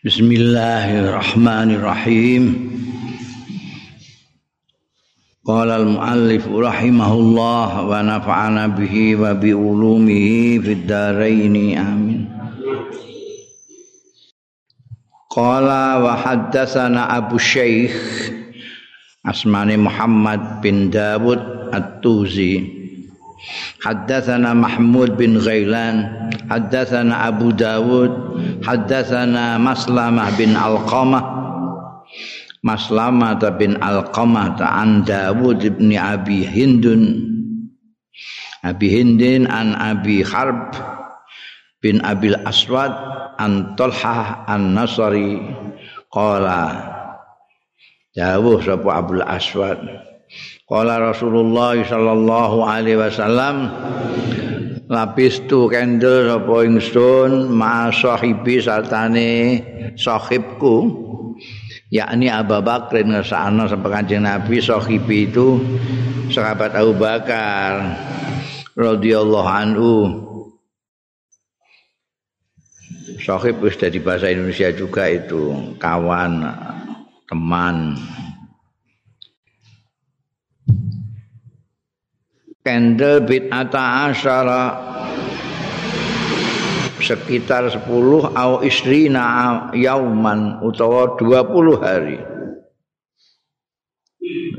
Bismillahirrahmanirrahim. 0.00 2.72
Qala 5.44 5.76
al-muallif 5.76 6.48
rahimahullah 6.48 7.84
wa 7.84 8.00
nafa'ana 8.00 8.80
bihi 8.80 9.20
wa 9.20 9.36
bi 9.36 9.52
ulumihi 9.52 10.56
fid 10.64 10.88
dharain 10.88 11.52
amin. 11.76 12.32
Qala 15.28 16.00
wa 16.00 16.16
haddatsana 16.16 17.20
Abu 17.20 17.36
Syekh 17.36 17.92
asmani 19.28 19.76
Muhammad 19.76 20.64
bin 20.64 20.88
Dawud 20.88 21.76
At-Tuzi 21.76 22.79
حدثنا 23.84 24.54
محمود 24.54 25.16
بن 25.16 25.36
غيلان 25.36 26.30
حدثنا 26.50 27.28
أبو 27.28 27.50
داود 27.50 28.12
حدثنا 28.64 29.58
مسلمة 29.58 30.24
بن 30.38 30.56
القمة 30.56 31.40
مسلمة 32.64 33.40
بن 33.48 33.72
القمة 33.82 34.64
عن 34.64 35.04
داود 35.04 35.78
بن 35.78 35.98
أبي 35.98 36.40
هند. 36.46 36.86
أبي 38.64 38.88
هند 39.02 39.50
عن 39.50 39.74
أبي 39.74 40.24
حرب 40.24 40.70
بن 41.82 42.04
أبي 42.04 42.28
الأسود 42.28 42.92
عن 43.40 43.74
طلحة 43.74 44.46
النصري. 44.54 45.56
قال 46.12 46.44
داود 48.16 48.68
أبو 48.68 49.12
الأسود. 49.14 49.78
Kala 50.70 51.02
Rasulullah 51.02 51.74
sallallahu 51.82 52.62
alaihi 52.62 52.94
wasallam 52.94 53.74
lapis 54.86 55.42
tu 55.50 55.66
kendel 55.66 56.30
sapa 56.30 56.56
ingsun 56.62 57.50
ma 57.50 57.90
sahibi 57.90 58.62
satane 58.62 59.58
sahibku 59.98 60.94
yakni 61.90 62.30
Abu 62.30 62.62
Bakar 62.62 63.02
ngesana 63.02 63.66
sampai 63.66 63.90
kanjeng 63.98 64.22
Nabi 64.22 64.62
sahibi 64.62 65.26
itu 65.26 65.58
sahabat 66.30 66.78
Abu 66.78 66.94
Bakar 66.94 67.98
radhiyallahu 68.78 69.50
anhu. 69.50 69.94
Sahib 73.18 73.58
wis 73.58 73.74
dari 73.74 73.98
bahasa 73.98 74.30
Indonesia 74.30 74.70
juga 74.70 75.10
itu 75.10 75.74
kawan 75.82 76.46
teman 77.26 77.98
candle 82.60 83.24
bid'ata 83.24 84.10
asyara. 84.10 84.64
Sekitar 87.00 87.72
10 87.72 88.36
au 88.36 88.60
isrina 88.60 89.24
yauman 89.72 90.60
utawa 90.60 91.16
20 91.16 91.80
hari. 91.80 92.20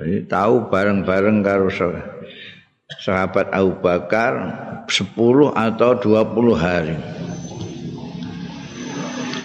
Jadi 0.02 0.26
tahu 0.26 0.66
bareng-bareng 0.74 1.46
karo 1.46 1.70
sahabat 2.98 3.54
Abu 3.54 3.78
Bakar 3.78 4.34
10 4.90 5.54
atau 5.54 5.92
20 6.02 6.58
hari. 6.58 6.98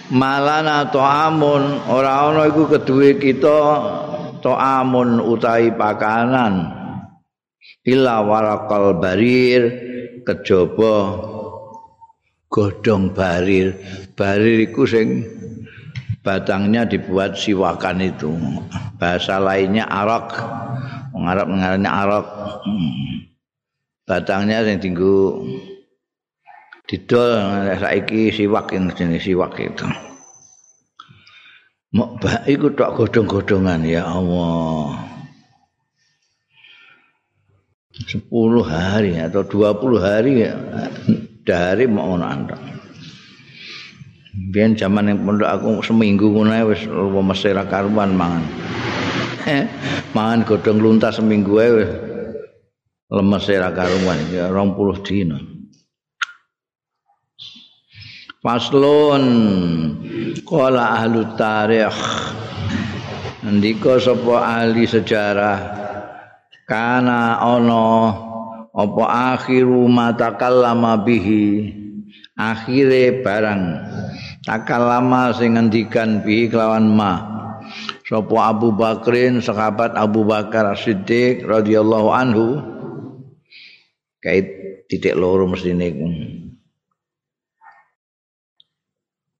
Malana 0.09 0.89
to'amun 0.89 1.85
ora 1.91 2.31
ana 2.31 2.49
iku 2.49 2.65
keduwe 2.65 3.21
kita 3.21 3.59
to'amun 4.41 5.21
utahi 5.21 5.69
pakanan 5.75 6.76
illa 7.87 8.19
warakal 8.19 8.99
barir 8.99 9.63
kejaba 10.27 11.23
godhong 12.51 13.15
barir. 13.15 13.79
Barir 14.19 14.67
iku 14.67 14.83
sing 14.83 15.23
batangnya 16.19 16.83
dibuat 16.83 17.39
siwakan 17.39 18.03
itu. 18.03 18.35
Bahasa 18.99 19.39
lainnya 19.39 19.87
arak 19.87 20.35
Arab 21.17 21.49
mengaranya 21.49 21.91
arak 22.05 22.27
batangnya 24.07 24.63
yang 24.63 24.79
tinggu 24.79 25.43
didol 26.87 27.67
saiki 27.75 28.31
siwak 28.31 28.71
ini 28.71 28.93
jenis 28.95 29.27
siwak 29.27 29.59
itu. 29.59 29.83
Mau 31.95 32.15
baik 32.19 32.47
itu 32.47 32.67
tak 32.75 32.93
godong-godongan 32.95 33.81
ya 33.87 34.03
Allah 34.05 35.16
10 38.05 38.29
hari 38.69 39.17
atau 39.17 39.41
20 39.41 39.97
hari 39.97 40.45
dari 41.41 41.85
mau 41.89 42.13
nonton. 42.13 42.77
Biar 44.37 44.77
zaman 44.77 45.09
yang 45.09 45.25
pondok 45.25 45.49
aku 45.49 45.69
seminggu 45.81 46.29
ngono 46.29 46.69
wis 46.69 46.85
mesir 47.25 47.57
karuan 47.65 48.13
mangan. 48.13 48.45
Eh, 49.49 49.65
mangan 50.13 50.45
godhong 50.45 50.77
luntas 50.77 51.17
seminggu 51.17 51.57
ae 51.57 51.71
wis 51.73 51.89
lemes 53.09 53.47
ra 53.49 53.73
karuan 53.73 54.19
ya 54.29 54.51
20 54.53 55.01
dina. 55.07 55.39
Faslun 58.43 59.25
qala 60.45 61.01
ahli 61.01 61.25
tarikh 61.33 61.99
ndika 63.41 63.97
sapa 63.97 64.35
ahli 64.61 64.85
sejarah 64.85 65.76
kana 66.67 67.39
ana 67.39 68.13
apa 68.75 69.03
akhiru 69.33 69.87
matakallama 69.87 70.99
bihi. 71.01 71.73
Akhire 72.37 73.25
barang 73.25 73.63
takallama 74.45 75.33
sing 75.33 75.57
ngendikan 75.57 76.21
bihi 76.21 76.53
kelawan 76.53 76.85
ma. 76.85 77.13
Sapa 78.05 78.53
Abu 78.53 78.77
Bakrin 78.77 79.41
sahabat 79.41 79.97
Abu 79.97 80.21
Bakar 80.21 80.77
Siddiq 80.77 81.41
radhiyallahu 81.49 82.09
anhu. 82.13 82.61
Kait 84.21 84.45
titik 84.85 85.17
loro 85.17 85.49
mesti 85.49 85.73
niku 85.73 86.07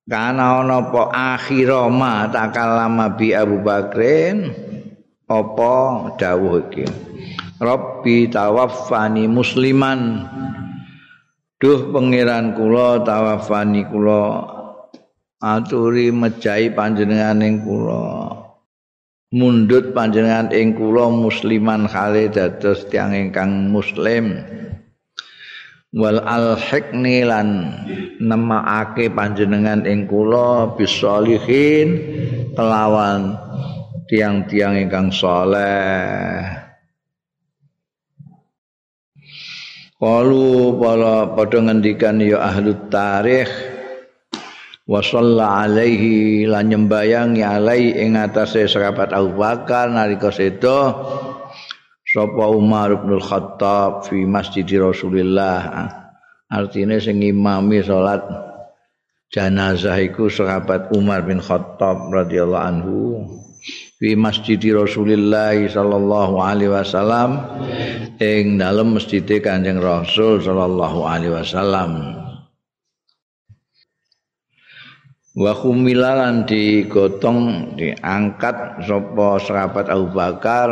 kana 0.08 0.64
ana 0.64 0.88
apa 0.88 1.12
akhira 1.12 1.92
ma 1.92 2.32
takallama 2.32 3.12
bi 3.20 3.36
Abu 3.36 3.60
Bakrin 3.60 4.56
apa 5.28 5.76
dawuh 6.16 6.72
iki 6.72 7.07
Rabbi 7.58 8.30
tawaffani 8.30 9.26
musliman. 9.26 10.30
Duh 11.58 11.90
pangeran 11.90 12.54
kula 12.54 13.02
tawaffani 13.02 13.82
kula. 13.90 14.46
Aturi 15.42 16.14
mejahi 16.14 16.70
panjenengan 16.78 17.42
ing 17.42 17.66
kula. 17.66 18.30
Mundut 19.34 19.90
panjenengan 19.98 20.54
ing 20.54 20.78
kula 20.78 21.10
musliman 21.10 21.90
khale 21.90 22.30
dados 22.30 22.86
tiyang 22.94 23.18
ingkang 23.18 23.74
muslim. 23.74 24.38
Wal 25.98 26.22
alhiqni 26.22 27.26
lan 27.26 27.74
nemaake 28.22 29.10
panjenengan 29.10 29.82
ing 29.90 30.06
kula 30.06 30.78
bisolihin 30.78 32.06
kelawan 32.54 33.34
tiang-tiang 34.06 34.78
ingkang 34.78 35.10
saleh 35.10 36.57
Qalu 39.98 40.78
para 40.78 41.34
padha 41.34 41.58
ngendikan 41.58 42.22
ya 42.22 42.38
ahli 42.46 42.70
tarikh 42.86 43.50
wa 44.86 45.02
alaihi 45.02 46.46
lan 46.46 46.70
nyembayangi 46.70 47.42
alai 47.42 47.98
ing 47.98 48.14
atase 48.14 48.70
sahabat 48.70 49.10
Abu 49.10 49.42
Bakar 49.42 49.90
nalika 49.90 50.30
sedo 50.30 50.94
sapa 52.06 52.46
Umar 52.46 52.94
bin 53.02 53.18
Khattab 53.18 54.06
fi 54.06 54.22
Masjid 54.22 54.70
Rasulillah. 54.78 55.90
Artine 56.46 57.02
sing 57.02 57.18
imami 57.26 57.82
salat 57.82 58.22
jenazah 59.34 59.98
iku 59.98 60.30
sahabat 60.30 60.94
Umar 60.94 61.26
bin 61.26 61.42
Khattab 61.42 62.14
radhiyallahu 62.14 62.68
anhu 62.70 62.98
fi 63.98 64.14
masjid 64.14 64.62
Rasulillah 64.62 65.58
sallallahu 65.66 66.38
alaihi 66.38 66.70
wasallam 66.70 67.42
ing 68.22 68.62
dalem 68.62 68.94
masjid 68.94 69.26
Kanjeng 69.26 69.82
Rasul 69.82 70.38
sallallahu 70.38 71.02
alaihi 71.02 71.34
wasallam. 71.34 72.14
Wa 75.38 75.54
khumilalan 75.54 76.50
digotong 76.50 77.74
diangkat 77.78 78.86
sapa 78.86 79.38
sahabat 79.42 79.86
Abu 79.90 80.10
Bakar 80.14 80.70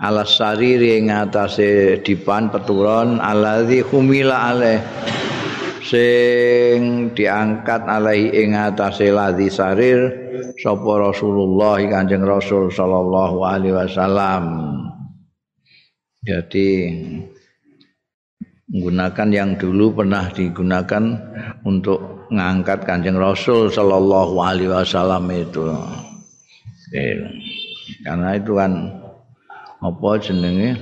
ala 0.00 0.24
sariri 0.24 1.00
ing 1.00 1.12
atase 1.12 2.00
dipan 2.00 2.48
peturon 2.48 3.20
alladzi 3.20 3.84
khumila 3.84 4.56
alaih 4.56 4.80
sing 5.84 7.12
diangkat 7.12 7.84
alai 7.84 8.32
ing 8.32 8.56
atase 8.56 9.12
ladzi 9.12 9.52
sarir 9.52 10.27
sapa 10.58 10.92
Rasulullah 11.10 11.78
Kanjeng 11.82 12.24
Rasul 12.24 12.70
sallallahu 12.72 13.44
alaihi 13.44 13.74
wasallam. 13.74 14.44
Jadi 16.22 16.92
menggunakan 18.68 19.28
yang 19.32 19.50
dulu 19.56 19.96
pernah 19.96 20.28
digunakan 20.28 21.02
untuk 21.64 22.28
ngangkat 22.28 22.84
Kanjeng 22.84 23.16
Rasul 23.16 23.72
sallallahu 23.72 24.36
alaihi 24.40 24.72
wasallam 24.72 25.24
itu. 25.32 25.64
Karena 28.04 28.36
itu 28.36 28.52
kan 28.56 28.72
apa 29.78 30.10
jenenge? 30.20 30.76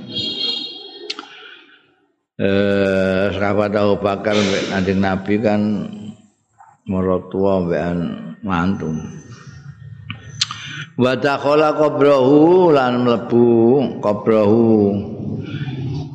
Eh, 2.37 3.33
sahabat 3.33 3.73
Abu 3.73 3.97
Bakar 3.97 4.37
Kanjeng 4.69 5.01
Nabi 5.01 5.41
kan 5.41 5.61
maratua 6.85 7.65
mbekan 7.65 7.99
mantu. 8.45 8.93
Wa 10.97 11.13
dakhala 11.13 11.77
qabrahu 11.77 12.73
lan 12.73 13.05
mlebu 13.05 13.47
qabrahu. 14.01 14.67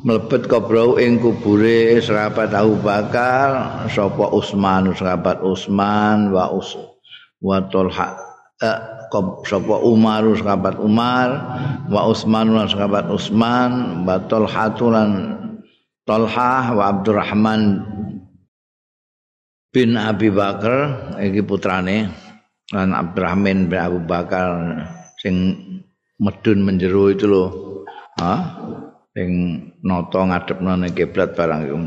Mlebet 0.02 0.50
qabrahu 0.50 0.98
ing 0.98 1.22
kubure 1.22 2.02
sahabat 2.02 2.50
Abu 2.50 2.74
Bakar 2.82 3.86
sapa 3.86 4.34
Utsman 4.34 4.90
sahabat 4.98 5.38
Utsman 5.46 6.34
wa 6.34 6.50
us 6.50 6.74
wa 7.38 7.62
Talha 7.70 8.18
eh, 8.58 8.78
sapa 9.46 9.78
Umar 9.78 10.26
sahabat 10.34 10.74
Umar 10.82 11.28
wa 11.86 12.10
Utsman 12.10 12.50
lan 12.50 12.66
sahabat 12.66 13.06
Utsman 13.14 14.02
wa 14.02 14.18
Talha 14.26 14.74
lan 14.90 15.10
Talha 16.02 16.74
wa 16.74 16.82
Abdurrahman 16.90 17.86
bin 19.70 19.94
Abi 19.94 20.34
Bakar 20.34 21.14
iki 21.22 21.46
putrane 21.46 22.10
lan 22.72 22.96
Abdurrahman 22.96 23.68
bin 23.68 23.78
Abu 23.78 24.00
Bakar 24.02 24.48
sing 25.20 25.54
medun 26.16 26.64
menjero 26.64 27.12
itu 27.12 27.28
loh. 27.28 27.50
Ha? 28.16 28.34
Sing 29.12 29.30
nata 29.84 30.20
ngadepno 30.24 30.72
ning 30.80 30.96
kiblat 30.96 31.36
barang 31.36 31.60
iku. 31.68 31.78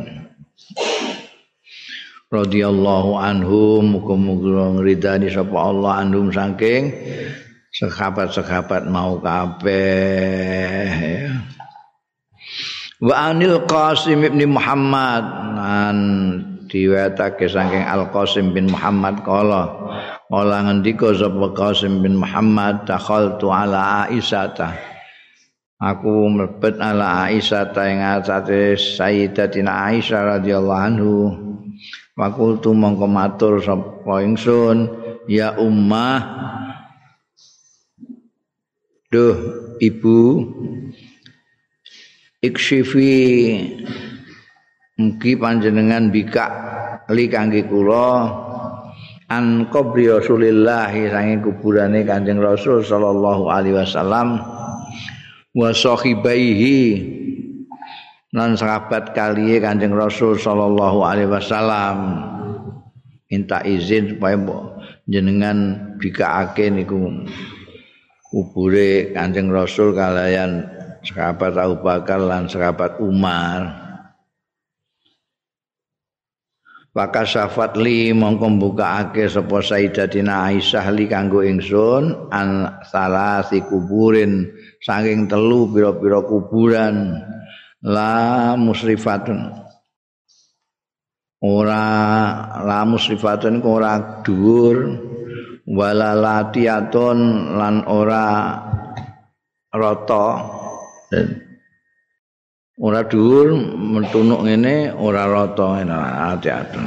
Radhiyallahu 2.30 3.12
anhum 3.18 3.98
muga-muga 3.98 4.78
ngridani 4.78 5.30
sapa 5.30 5.58
Allah 5.58 6.06
anhum 6.06 6.30
saking 6.30 6.94
sahabat-sahabat 7.74 8.86
mau 8.90 9.18
kabeh 9.22 10.90
ya. 10.94 11.32
Wa 13.02 13.30
anil 13.34 13.66
Qasim 13.68 14.24
ibn 14.26 14.42
Muhammad 14.52 15.26
an 15.60 15.98
diwetake 16.70 17.46
saking 17.46 17.84
Al 17.84 18.10
Qasim 18.10 18.56
bin 18.56 18.72
Muhammad 18.72 19.22
kala 19.22 19.64
kala 20.26 20.66
ngendika 20.66 21.14
sapa 21.14 21.54
Qasim 21.54 22.02
bin 22.02 22.18
Muhammad 22.18 22.90
takhaltu 22.90 23.54
ala 23.54 24.10
Aisyah 24.10 24.58
aku 25.78 26.34
mlebet 26.34 26.82
ala 26.82 27.30
Aisyah 27.30 27.70
ta 27.70 27.86
ing 27.86 28.02
atase 28.02 28.74
Sayyidatina 28.74 29.92
Aisyah 29.94 30.42
radhiyallahu 30.42 30.82
anhu. 30.82 31.16
Fakultu 32.16 32.72
mongko 32.72 33.06
matur 33.12 33.60
sapa 33.60 34.24
ingsun 34.24 34.88
ya 35.28 35.54
ummah. 35.60 36.24
Duh 39.12 39.38
ibu 39.84 40.42
ikshifi 42.42 43.14
mugi 44.96 45.34
panjenengan 45.36 46.10
bika 46.10 46.48
li 47.12 47.28
kangge 47.28 47.68
kula 47.68 48.45
an 49.30 49.70
qabri 49.74 50.06
Rasulillah 50.10 50.94
sange 50.94 51.42
kuburane 51.42 52.06
Kanjeng 52.06 52.38
Rasul 52.38 52.86
sallallahu 52.86 53.50
alaihi 53.50 53.78
wasallam 53.78 54.38
wa 55.56 55.70
sahibaihi 55.74 56.80
lan 58.36 58.54
sahabat 58.60 59.16
kaliye 59.16 59.64
Kanjeng 59.64 59.96
Rasul 59.96 60.38
sallallahu 60.38 61.02
alaihi 61.02 61.32
wasallam. 61.32 61.98
Minta 63.26 63.66
izin 63.66 64.16
supaya 64.16 64.38
jenengan 65.10 65.90
bikaake 65.98 66.70
niku 66.70 67.26
kubure 68.30 69.12
Kanjeng 69.18 69.50
Rasul 69.50 69.98
kalian 69.98 70.62
sahabat 71.02 71.58
Abu 71.58 71.82
Bakar 71.82 72.22
lan 72.22 72.46
sahabat 72.46 73.02
Umar 73.02 73.85
Maka 76.96 77.28
syafat 77.28 77.76
li 77.76 78.16
mongko 78.16 78.56
mbukake 78.56 79.28
sapa 79.28 79.60
Sayyidatina 79.60 80.48
Aisyah 80.48 80.96
li 80.96 81.12
kanggo 81.12 81.44
ingsun 81.44 82.32
an 82.32 82.80
salasi 82.88 83.68
kuburin. 83.68 84.48
Saking 84.80 85.28
telu 85.28 85.68
pira-pira 85.76 86.24
kuburan. 86.24 87.20
La 87.84 88.56
musrifatun. 88.56 89.44
Ora 91.44 91.84
la 92.64 92.88
musrifatun 92.88 93.60
ora 93.60 94.24
dhuwur. 94.24 94.96
Wala 95.68 96.16
latiatun 96.16 97.20
lan 97.60 97.84
ora 97.92 98.56
rata 99.76 100.28
ora 102.76 103.08
dhuwur 103.08 103.56
mentunuk 103.76 104.44
ngene 104.44 104.92
ora 104.96 105.28
rata 105.28 105.84
ati-ati 106.36 106.80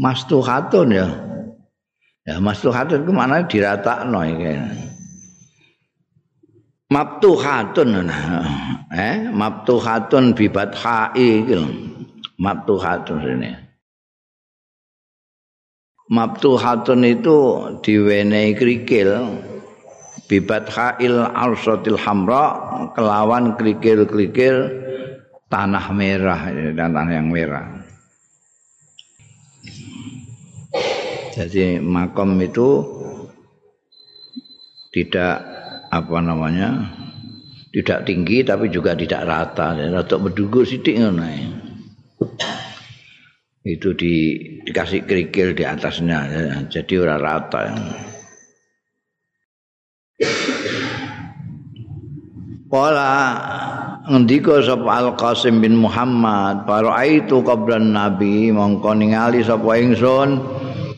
mastuhatun 0.00 0.88
ya. 0.96 1.08
Ya 2.24 2.36
mastuhatun 2.40 3.04
ku 3.04 3.12
mana 3.12 3.44
diratakno 3.44 4.20
iki. 4.24 4.52
Mabtuhatun. 6.90 8.08
Eh 8.90 9.16
mabtuhatun 9.30 10.36
bibat 10.36 10.76
hai 10.76 11.44
iki 11.44 11.56
mabtuhatun 12.40 13.20
ini 13.20 13.52
mabtuhatun 16.10 17.06
itu 17.06 17.38
diwenehi 17.84 18.56
krikil 18.58 19.38
bibat 20.30 20.70
khail 20.70 21.26
arsatil 21.34 21.98
hamra 21.98 22.54
kelawan 22.94 23.58
krikil-krikil 23.58 24.70
tanah 25.50 25.90
merah 25.90 26.46
tanah 26.70 27.06
yang 27.10 27.34
merah. 27.34 27.66
Jadi 31.34 31.82
makom 31.82 32.38
itu 32.38 32.86
tidak 34.94 35.42
apa 35.90 36.18
namanya 36.22 36.94
tidak 37.74 38.06
tinggi 38.06 38.46
tapi 38.46 38.70
juga 38.70 38.94
tidak 38.94 39.26
rata. 39.26 39.74
Rata 39.74 40.14
berdugur 40.14 40.62
sidik 40.62 40.94
itu 43.60 43.92
di, 43.92 44.14
dikasih 44.64 45.04
kerikil 45.04 45.52
di 45.52 45.68
atasnya 45.68 46.24
jadi 46.72 46.94
ora 46.96 47.20
rata 47.20 47.68
Kala 52.70 53.34
ngendika 54.06 54.62
sapa 54.62 55.02
Al 55.02 55.18
Qasim 55.18 55.58
bin 55.58 55.74
Muhammad, 55.74 56.70
para 56.70 57.02
itu 57.02 57.42
qabran 57.42 57.90
Nabi 57.90 58.54
mongko 58.54 58.94
ningali 58.94 59.42
sapa 59.42 59.74
ingsun 59.74 60.38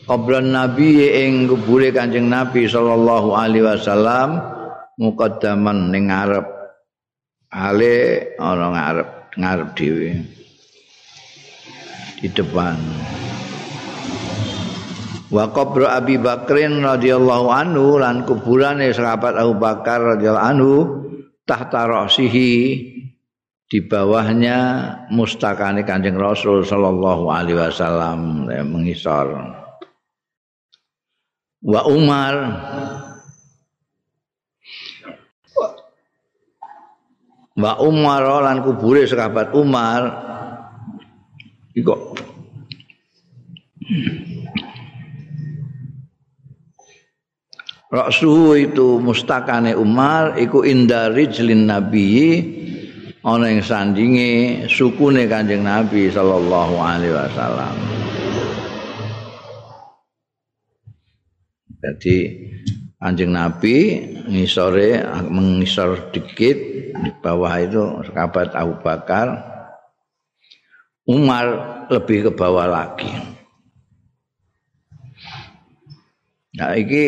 qabran 0.05 0.53
Nabi 0.53 1.09
ing 1.09 1.49
kubure 1.49 1.89
Kanjeng 1.89 2.29
Nabi 2.29 2.69
sallallahu 2.69 3.33
alaihi 3.33 3.65
wasallam 3.65 4.37
muqaddaman 5.01 5.89
ning 5.89 6.13
ngarep. 6.13 6.45
Ale 7.49 7.93
ana 8.37 8.67
ngarep 8.69 9.09
ngarep 9.33 9.69
dhewe. 9.73 10.09
Di 12.21 12.29
depan. 12.29 12.77
Wa 15.33 15.49
qabru 15.49 15.89
Abi 15.89 16.21
Bakrin 16.21 16.85
radhiyallahu 16.85 17.49
anhu 17.49 17.97
lan 17.97 18.29
kuburane 18.29 18.93
sahabat 18.93 19.41
Abu 19.41 19.57
Bakar 19.57 20.17
radhiyallahu 20.17 20.49
anhu 20.53 20.73
tahta 21.43 21.87
ra'sihi 21.87 22.51
di 23.67 23.79
bawahnya 23.81 24.59
mustakane 25.09 25.81
Kanjeng 25.81 26.15
Rasul 26.15 26.61
sallallahu 26.63 27.25
alaihi 27.31 27.57
wasallam 27.57 28.47
mengisor. 28.69 29.33
Wa 31.63 31.81
Umar. 31.87 32.33
Wa 37.53 37.73
Umar 37.81 38.23
lan 38.43 38.61
kubure 38.61 39.07
sahabat 39.07 39.55
Umar. 39.55 40.01
Iku 41.73 42.13
Raksuhu 47.93 48.57
itu 48.57 48.97
mustakane 48.97 49.77
Umar 49.77 50.33
iku 50.41 50.65
indari 50.65 51.29
jelin 51.29 51.69
Nabi 51.69 52.41
ana 53.21 53.53
ing 53.53 53.61
sandinge 53.61 54.65
sukune 54.65 55.29
Kanjeng 55.29 55.61
Nabi 55.61 56.09
sallallahu 56.09 56.73
alaihi 56.81 57.13
wasallam. 57.13 57.75
Jadi 61.85 62.17
Kanjeng 62.97 63.29
Nabi 63.29 63.75
ngisore 64.25 65.05
mengisor 65.29 66.09
dikit 66.09 66.57
di 66.97 67.11
bawah 67.21 67.53
itu 67.61 68.09
sahabat 68.09 68.57
Abu 68.57 68.73
Bakar 68.81 69.37
Umar 71.05 71.45
lebih 71.93 72.25
ke 72.25 72.31
bawah 72.33 72.65
lagi. 72.65 73.32
Nah 76.53 76.77
iki 76.77 77.05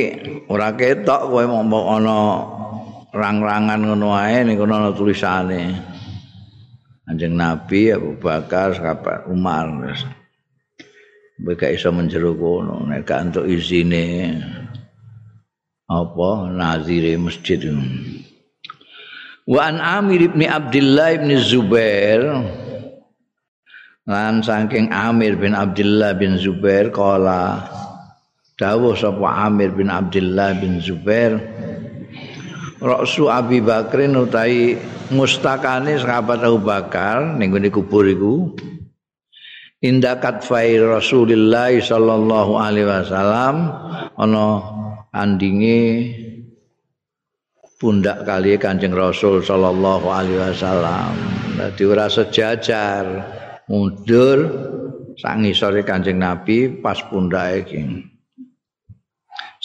ora 0.50 0.74
ketok 0.74 1.30
kowe 1.30 1.46
mau 1.46 1.86
ana 1.94 2.18
rang-rangan 3.14 3.78
ngono 3.78 4.10
ae 4.18 4.42
ning 4.42 4.58
kono 4.58 4.74
ana 4.74 4.90
tulisane. 4.90 5.70
Anjing 7.06 7.38
Nabi 7.38 7.94
Abu 7.94 8.18
Bakar 8.18 8.74
sahabat 8.74 9.30
Umar. 9.30 9.70
Mereka 11.38 11.70
iso 11.70 11.94
menjero 11.94 12.34
kono 12.34 12.90
nek 12.90 13.06
gak 13.06 13.22
entuk 13.30 13.46
izine 13.46 14.34
apa 15.86 16.30
nazire 16.50 17.14
masjid. 17.22 17.62
Wa 19.46 19.70
an 19.70 19.78
Amir 19.78 20.26
bin 20.34 20.50
Abdullah 20.50 21.22
bin 21.22 21.38
Zubair 21.38 22.26
lan 24.10 24.42
saking 24.42 24.90
Amir 24.90 25.38
bin 25.38 25.54
Abdullah 25.54 26.18
bin 26.18 26.42
Zubair 26.42 26.90
kala 26.90 27.62
dawuh 28.56 28.96
sapa 28.96 29.48
Amir 29.48 29.76
bin 29.76 29.92
Abdullah 29.92 30.56
bin 30.56 30.80
Zubair 30.80 31.40
Rasul 32.80 33.32
Abi 33.32 33.60
Bakrin 33.60 34.16
utai 34.16 34.80
mustakane 35.12 36.00
sahabat 36.00 36.44
Abu 36.44 36.64
Bakar 36.64 37.36
ning 37.36 37.52
ngene 37.52 37.72
kubur 37.72 38.08
iku 38.08 38.56
indakat 39.84 40.44
fai 40.44 40.80
Rasulillah 40.80 41.76
sallallahu 41.76 42.56
alaihi 42.56 42.88
wasallam 42.88 43.56
ana 44.16 44.46
andinge 45.12 46.12
pundak 47.76 48.24
kali 48.24 48.56
Kanjeng 48.56 48.96
Rasul 48.96 49.44
sallallahu 49.44 50.08
alaihi 50.08 50.40
wasallam. 50.40 51.12
Dadi 51.60 51.84
ora 51.88 52.08
sejajar 52.08 53.04
mundur 53.68 54.38
sak 55.16 55.44
ngisore 55.44 55.84
Kanjeng 55.84 56.20
Nabi 56.20 56.72
pas 56.84 57.00
pundake 57.08 57.68
iki 57.68 58.15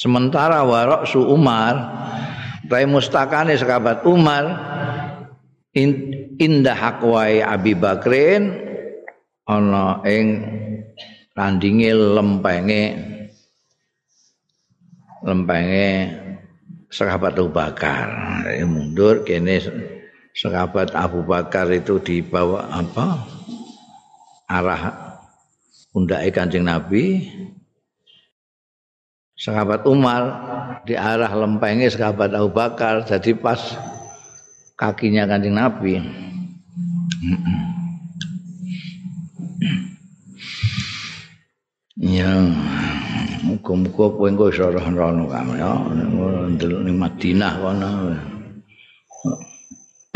sementara 0.00 0.64
warok 0.64 1.04
su 1.04 1.20
Umar 1.20 1.76
Rai 2.70 2.86
mustakane 2.86 3.58
sahabat 3.58 4.06
Umar 4.06 4.46
indah 6.38 6.78
hakwai 6.78 7.42
Abi 7.42 7.74
Bakrin 7.74 8.54
ana 9.42 9.98
ing 10.06 10.26
randinge 11.34 11.90
lempenge 11.90 12.94
lempenge 15.26 15.90
sahabat 16.94 17.34
Abu 17.42 17.50
Bakar. 17.50 18.06
Mundur 18.62 19.26
kene 19.26 19.58
sahabat 20.30 20.94
Abu 20.94 21.26
Bakar 21.26 21.66
itu 21.74 21.98
dibawa 21.98 22.70
apa? 22.70 23.26
Arah 24.46 24.82
pundake 25.90 26.30
Kanjeng 26.30 26.70
Nabi 26.70 27.26
sahabat 29.40 29.88
Umar 29.88 30.22
di 30.84 30.92
arah 30.92 31.32
lempenge 31.32 31.88
sahabat 31.88 32.36
Abu 32.36 32.52
Bakar 32.52 33.08
jadi 33.08 33.32
pas 33.32 33.56
kakinya 34.76 35.24
Kanjeng 35.24 35.56
Nabi. 35.56 35.96
Ya 42.00 42.32
muga-muga 43.44 44.08
kowe 44.12 44.28
engko 44.28 44.52
iso 44.52 44.72
rono 44.72 45.24
kamu 45.28 45.52
ya. 45.56 45.72
Ning 46.84 46.96
Madinah 46.96 47.52
kono. 47.60 47.88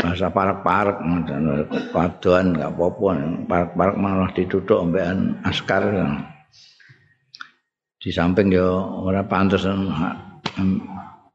Masa 0.05 0.29
parak-parak 0.29 1.01
paduan 1.89 2.53
gak 2.53 2.73
apa-apa. 2.77 3.09
Parak-parak 3.49 3.97
malah 3.97 4.29
ditutup 4.37 4.85
ambekan 4.85 5.41
askar 5.41 5.81
di 8.05 8.13
samping 8.13 8.53
ya 8.53 8.69
ora 9.01 9.25
pantes 9.25 9.65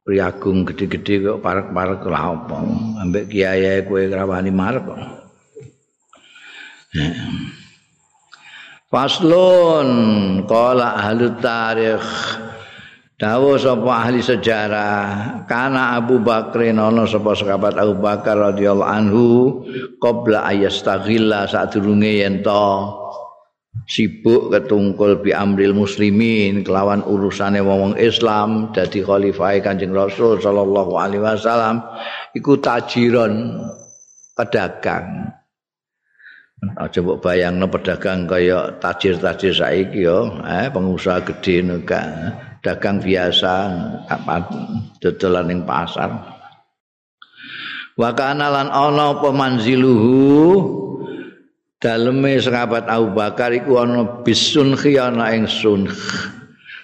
priagung 0.07 0.63
gede-gede 0.63 1.27
kok 1.27 1.43
parek-parek 1.43 2.07
lah 2.07 2.39
apa? 2.39 2.63
Ambek 3.03 3.27
kiai 3.27 3.83
kowe 3.83 3.99
ngrawani 3.99 4.55
marep 4.55 4.87
kok. 4.87 5.01
Faslun 8.87 9.89
qala 10.47 10.95
ahli 10.95 11.27
tarikh. 11.43 12.07
Dawa 13.21 13.59
sapa 13.61 13.91
ahli 14.07 14.25
sejarah 14.25 15.45
kana 15.45 15.99
Abu 15.99 16.23
Bakr 16.25 16.73
ana 16.73 17.05
sapa 17.05 17.37
sahabat 17.37 17.77
Abu 17.77 18.01
Bakar 18.01 18.39
radhiyallahu 18.39 18.95
anhu 18.95 19.25
qabla 20.01 20.49
ayastaghilla 20.49 21.45
sadurunge 21.45 22.25
yen 22.25 22.41
to 22.41 22.65
sibuk 23.87 24.51
ketungkul 24.51 25.23
bi 25.23 25.31
amril 25.31 25.75
muslimin 25.75 26.67
kelawan 26.67 27.03
urusane 27.07 27.63
wong 27.63 27.95
Islam 27.99 28.75
dadi 28.75 29.03
khalifah 29.03 29.63
Kanjeng 29.63 29.95
Rasul 29.95 30.43
sallallahu 30.43 30.99
alaihi 30.99 31.23
wasallam 31.23 31.83
iku 32.35 32.59
tajiron 32.59 33.63
pedagang 34.35 35.35
Aja 36.61 37.01
mbok 37.01 37.25
bayangno 37.25 37.73
pedagang 37.73 38.29
kaya 38.29 38.77
tajir-tajir 38.85 39.57
saiki 39.57 40.05
yo, 40.05 40.29
eh 40.45 40.69
pengusaha 40.69 41.25
gede 41.25 41.65
nek 41.65 41.89
dagang 42.61 43.01
biasa 43.01 43.53
apa 44.05 44.45
dodolan 45.01 45.49
ning 45.49 45.65
pasar. 45.65 46.37
Wa 47.97 48.13
kana 48.13 48.53
lan 48.53 48.69
ana 48.69 49.17
apa 49.17 49.33
manziluhu 49.33 50.21
daleme 51.81 52.37
sahabat 52.37 52.87
Abu 52.87 53.17
Bakar 53.17 53.57
iku 53.57 53.81
ana 53.81 54.21
bisunhi 54.21 55.01
ana 55.01 55.33
ing 55.33 55.49
sunkh. 55.49 55.97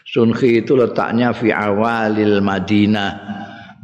Sunhi 0.09 0.65
itu 0.65 0.73
letaknya 0.73 1.37
fi 1.37 1.53
awalil 1.53 2.41
Madinah 2.41 3.13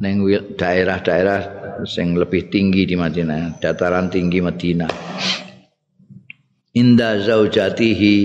ning 0.00 0.24
daerah-daerah 0.56 1.40
sing 1.84 2.16
lebih 2.16 2.48
tinggi 2.48 2.88
di 2.88 2.96
Madinah, 2.96 3.60
dataran 3.60 4.08
tinggi 4.08 4.40
Madinah. 4.40 4.90
Inda 6.72 7.20
zaujatihi. 7.20 8.18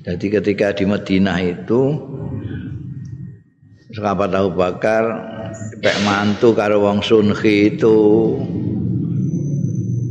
Jadi 0.00 0.26
ketika 0.32 0.72
di 0.72 0.88
Madinah 0.88 1.38
itu 1.44 1.82
sahabat 3.92 4.32
Abu 4.32 4.56
Bakar 4.56 5.04
pek 5.84 5.96
mantu 6.08 6.56
karo 6.56 6.80
wong 6.80 7.04
Sunhi 7.04 7.76
itu 7.76 7.98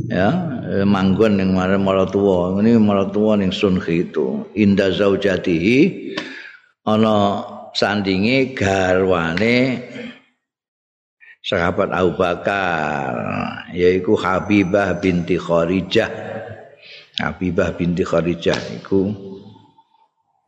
ya 0.06 0.49
manggon 0.86 1.42
ning 1.42 1.50
marang 1.50 1.82
maratuwa 1.82 2.54
ngene 2.54 2.78
maratuwa 2.78 3.34
ning 3.42 3.50
sunhi 3.50 4.06
itu 4.06 4.46
inda 4.54 4.94
zaujatihi 4.94 6.14
ana 6.86 7.42
sandinge 7.74 8.54
garwane 8.54 9.82
sahabat 11.40 11.90
Abu 11.90 12.14
Bakar 12.14 13.12
yaiku 13.74 14.14
Habibah 14.14 15.00
binti 15.00 15.40
Kharijah. 15.40 16.10
Habibah 17.20 17.74
binti 17.76 18.06
Kharijah 18.06 18.80
iku 18.80 19.10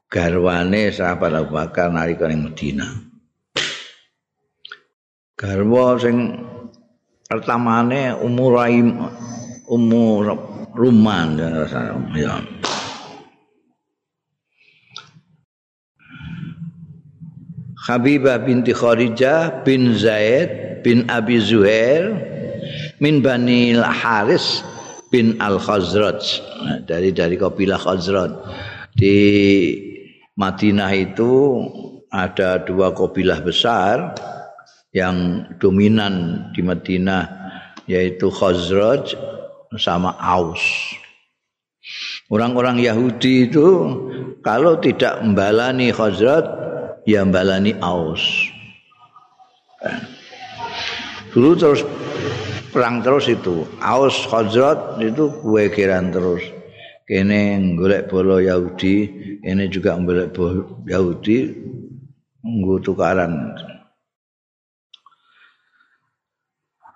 garwane 0.06 0.92
sahabat 0.92 1.32
Abu 1.34 1.56
Bakar 1.56 1.90
nalika 1.90 2.30
ning 2.30 2.46
Madinah. 2.46 2.92
Garwa 5.34 5.98
sing 5.98 6.38
pertamane 7.26 8.14
umur 8.14 8.62
umur 9.72 10.36
ruman 10.76 11.40
ya 12.12 12.44
Habibah 17.82 18.38
binti 18.46 18.70
Kharijah 18.70 19.66
bin 19.66 19.90
Zaid 19.98 20.84
bin 20.86 21.02
Abi 21.10 21.42
Zuhair 21.42 22.14
min 23.02 23.18
Bani 23.18 23.74
Haris 23.74 24.62
bin 25.10 25.34
Al 25.42 25.58
Khazraj 25.58 26.22
nah, 26.62 26.78
dari 26.86 27.10
dari 27.10 27.34
kabilah 27.34 27.82
Khazraj. 27.82 28.32
Di 28.94 29.18
Madinah 30.38 30.94
itu 30.94 31.58
ada 32.14 32.62
dua 32.62 32.94
kabilah 32.94 33.42
besar 33.42 34.14
yang 34.94 35.48
dominan 35.58 36.46
di 36.54 36.62
Madinah 36.62 37.26
yaitu 37.90 38.30
Khazraj 38.30 39.18
sama 39.76 40.16
Aus. 40.20 40.60
Orang-orang 42.32 42.80
Yahudi 42.80 43.50
itu 43.50 43.66
kalau 44.40 44.80
tidak 44.80 45.20
membalani 45.20 45.92
Khazrat, 45.92 46.46
ya 47.04 47.26
membalani 47.26 47.76
Aus. 47.82 48.22
Dulu 51.32 51.50
terus 51.56 51.80
perang 52.72 53.04
terus 53.04 53.28
itu. 53.28 53.68
Aus 53.84 54.16
Khazrat 54.28 55.00
itu 55.04 55.28
kue 55.42 55.68
kiran 55.68 56.12
terus. 56.12 56.44
Kene 57.02 57.58
golek 57.76 58.08
bola 58.08 58.38
Yahudi, 58.40 59.10
ini 59.42 59.64
juga 59.68 59.98
golek 59.98 60.32
bola 60.32 60.64
Yahudi, 60.86 61.50
nggo 62.40 62.78
tukaran. 62.80 63.58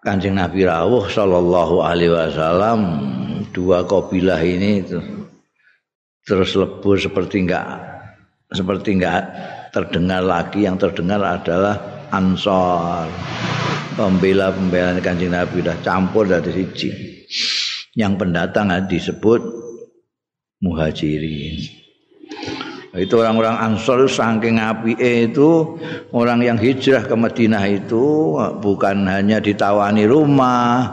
Kanjeng 0.07 0.39
Nabi 0.39 0.63
rawuh 0.63 1.11
sallallahu 1.11 1.83
alaihi 1.83 2.15
wasallam 2.15 2.81
dua 3.51 3.83
kabilah 3.83 4.39
ini 4.39 4.87
itu 4.87 5.03
terus 6.23 6.55
lebur 6.55 6.95
seperti 6.95 7.43
enggak 7.43 7.67
seperti 8.55 9.03
enggak 9.03 9.27
terdengar 9.75 10.23
lagi. 10.23 10.63
Yang 10.63 10.87
terdengar 10.87 11.19
adalah 11.27 12.07
ansor 12.15 13.11
pembela 13.99 14.55
pembela 14.55 14.95
kanjeng 15.03 15.35
Nabi 15.35 15.67
sudah 15.67 15.79
campur 15.83 16.31
dari 16.31 16.55
siji. 16.55 16.91
Yang 17.99 18.13
pendatang 18.23 18.71
disebut 18.87 19.43
muhajirin 20.63 21.86
itu 22.97 23.21
orang-orang 23.21 23.57
Ansor 23.61 24.09
saking 24.09 24.57
api 24.57 24.97
itu 24.97 25.77
orang 26.17 26.41
yang 26.41 26.57
hijrah 26.57 27.05
ke 27.05 27.13
Madinah 27.13 27.65
itu 27.69 28.37
bukan 28.65 29.05
hanya 29.05 29.37
ditawani 29.41 30.09
rumah 30.09 30.89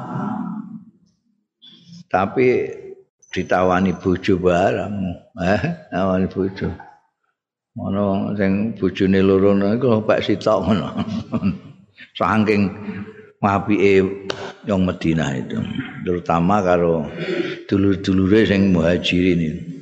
tapi 2.12 2.70
ditawani 3.34 3.98
bojo 3.98 4.38
barang 4.38 4.96
eh 5.42 5.64
tawani 5.90 6.28
bojo. 6.30 6.70
Ana 7.74 8.38
sing 8.38 8.78
bojone 8.78 9.20
loro 9.26 9.58
niku 9.58 10.06
Pak 10.06 10.22
Sitok 10.22 10.60
ngono. 10.62 10.94
Saking 12.20 12.70
apike 13.42 14.30
yang 14.70 14.86
Madinah 14.86 15.42
itu 15.42 15.58
terutama 16.06 16.62
karo 16.62 17.10
dulur-dulure 17.66 18.46
sing 18.46 18.72
muhajirin 18.72 19.40
itu 19.42 19.73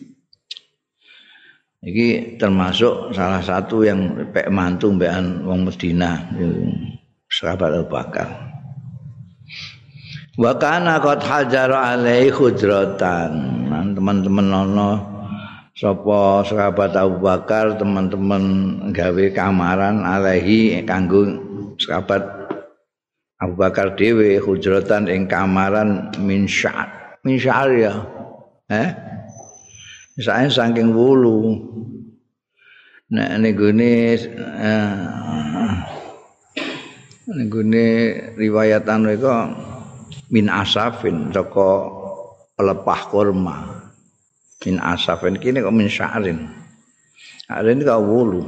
Iki 1.82 2.38
termasuk 2.38 3.10
salah 3.10 3.42
satu 3.42 3.82
yang 3.82 4.30
pek 4.30 4.54
mantu 4.54 4.94
mbekan 4.94 5.42
wong 5.50 5.66
Medina 5.66 6.30
sahabat 7.26 7.74
Abu 7.74 7.90
Bakar. 7.90 8.30
Wa 10.38 10.54
kana 10.62 11.02
qad 11.02 11.26
hajara 11.26 11.98
alaihi 11.98 12.30
khudratan. 12.30 13.66
Teman-teman 13.98 14.48
ono 14.54 14.90
sapa 15.74 16.46
sahabat 16.46 16.94
Abu 16.94 17.18
Bakar 17.18 17.74
teman-teman 17.82 18.44
gawe 18.94 19.26
kamaran 19.34 20.06
alaihi 20.06 20.86
kanggo 20.86 21.34
sahabat 21.82 22.22
Abu 23.42 23.58
Bakar 23.58 23.98
dhewe 23.98 24.38
hujratan 24.38 25.10
ing 25.10 25.26
kamaran 25.26 26.14
min 26.22 26.46
sya'ar. 26.46 27.18
Min 27.26 27.42
sya'ar 27.42 27.70
ya. 27.74 27.94
Eh? 28.70 29.11
Saya 30.22 30.48
saking 30.48 30.94
wulu 30.94 31.58
nek 33.12 33.30
nenggone 33.42 34.16
uh, 34.38 35.76
nenggone 37.28 37.86
riwayatan 38.40 39.04
mereka 39.04 39.52
min 40.32 40.48
asafin 40.48 41.34
saka 41.36 41.92
pelepah 42.56 43.02
kurma. 43.12 43.58
Min 44.62 44.78
asafin 44.78 45.42
kini 45.42 45.66
kok 45.66 45.74
min 45.74 45.90
sya'rin. 45.90 46.40
Sya'rin 47.50 47.82
kau 47.82 48.06
wulu 48.06 48.46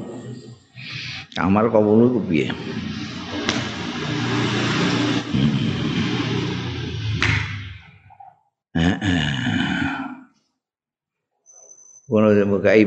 kamar 1.34 1.74
kau 1.74 1.82
wulu 1.82 2.06
ku 2.13 2.20
piye 2.30 2.53
kono 12.13 12.29
kai 12.62 12.86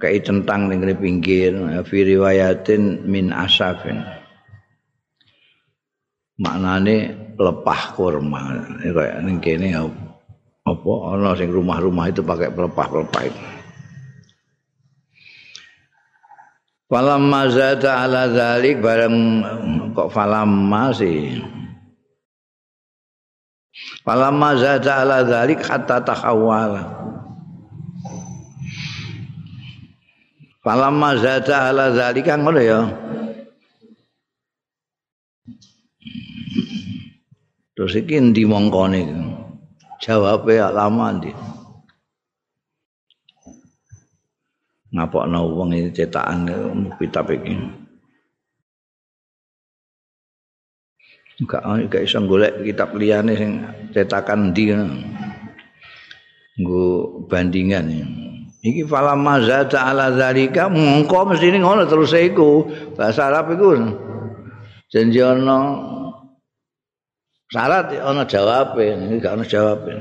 kai 0.00 0.16
tentang 0.24 0.72
ning 0.72 0.80
pinggir 0.96 1.52
fi 1.84 1.98
riwayatin 2.08 3.04
min 3.04 3.28
asafin. 3.36 4.00
Maknane 6.40 7.12
pelepah 7.36 7.82
kurma. 7.92 8.56
Kaya 8.80 9.20
ning 9.20 9.44
kene 9.44 9.76
apa 10.64 10.92
ana 11.12 11.36
sing 11.36 11.52
rumah-rumah 11.52 12.08
itu 12.08 12.24
pakai 12.24 12.48
pelepah-pelepah 12.48 13.22
itu. 13.28 13.42
Falam 16.88 17.28
mazata 17.28 18.08
ala 18.08 18.32
zalik 18.32 18.80
bareng 18.80 19.44
kok 19.92 20.08
falam 20.08 20.48
masih 20.72 21.44
Falam 24.00 24.40
mazata 24.40 25.04
ala 25.04 25.20
zalik 25.28 25.60
hatta 25.68 26.00
tahawala 26.00 26.98
Falamma 30.68 31.16
zata 31.16 31.72
ala 31.72 31.96
zalika 31.96 32.36
ngono 32.36 32.60
ya. 32.60 32.84
Terus 37.72 37.96
iki 37.96 38.20
ndi 38.20 38.44
mongkone? 38.44 39.00
Jawabe 40.04 40.60
lama 40.60 41.16
ndi? 41.16 41.32
Ngapokno 44.92 45.40
wong 45.56 45.72
iki 45.72 46.04
cetakan 46.04 46.44
kitab 47.00 47.32
iki. 47.32 47.56
Enggak 51.40 51.64
enggak 51.64 52.04
iso 52.04 52.20
golek 52.28 52.60
kitab 52.60 52.92
liyane 52.92 53.32
sing 53.40 53.64
cetakan 53.96 54.52
ndi 54.52 54.76
ngono. 54.76 55.00
Nggo 56.60 56.84
bandingan 57.24 57.88
ya. 57.88 58.17
Iki 58.62 58.82
fala 58.86 59.14
mazata 59.14 59.86
ala 59.86 60.12
zalika 60.14 60.66
mongko 60.70 61.34
mesti 61.34 61.54
ngono 61.58 61.86
terus 61.86 62.14
iku. 62.14 62.66
Bahasa 62.98 63.30
Arab 63.30 63.54
iku 63.54 63.68
janji 64.90 65.20
ana 65.22 65.56
syarat 67.52 67.94
ana 67.98 68.22
jawabe 68.26 68.84
iki 68.94 69.16
gak 69.22 69.34
ana 69.38 69.44
jawabe. 69.46 69.92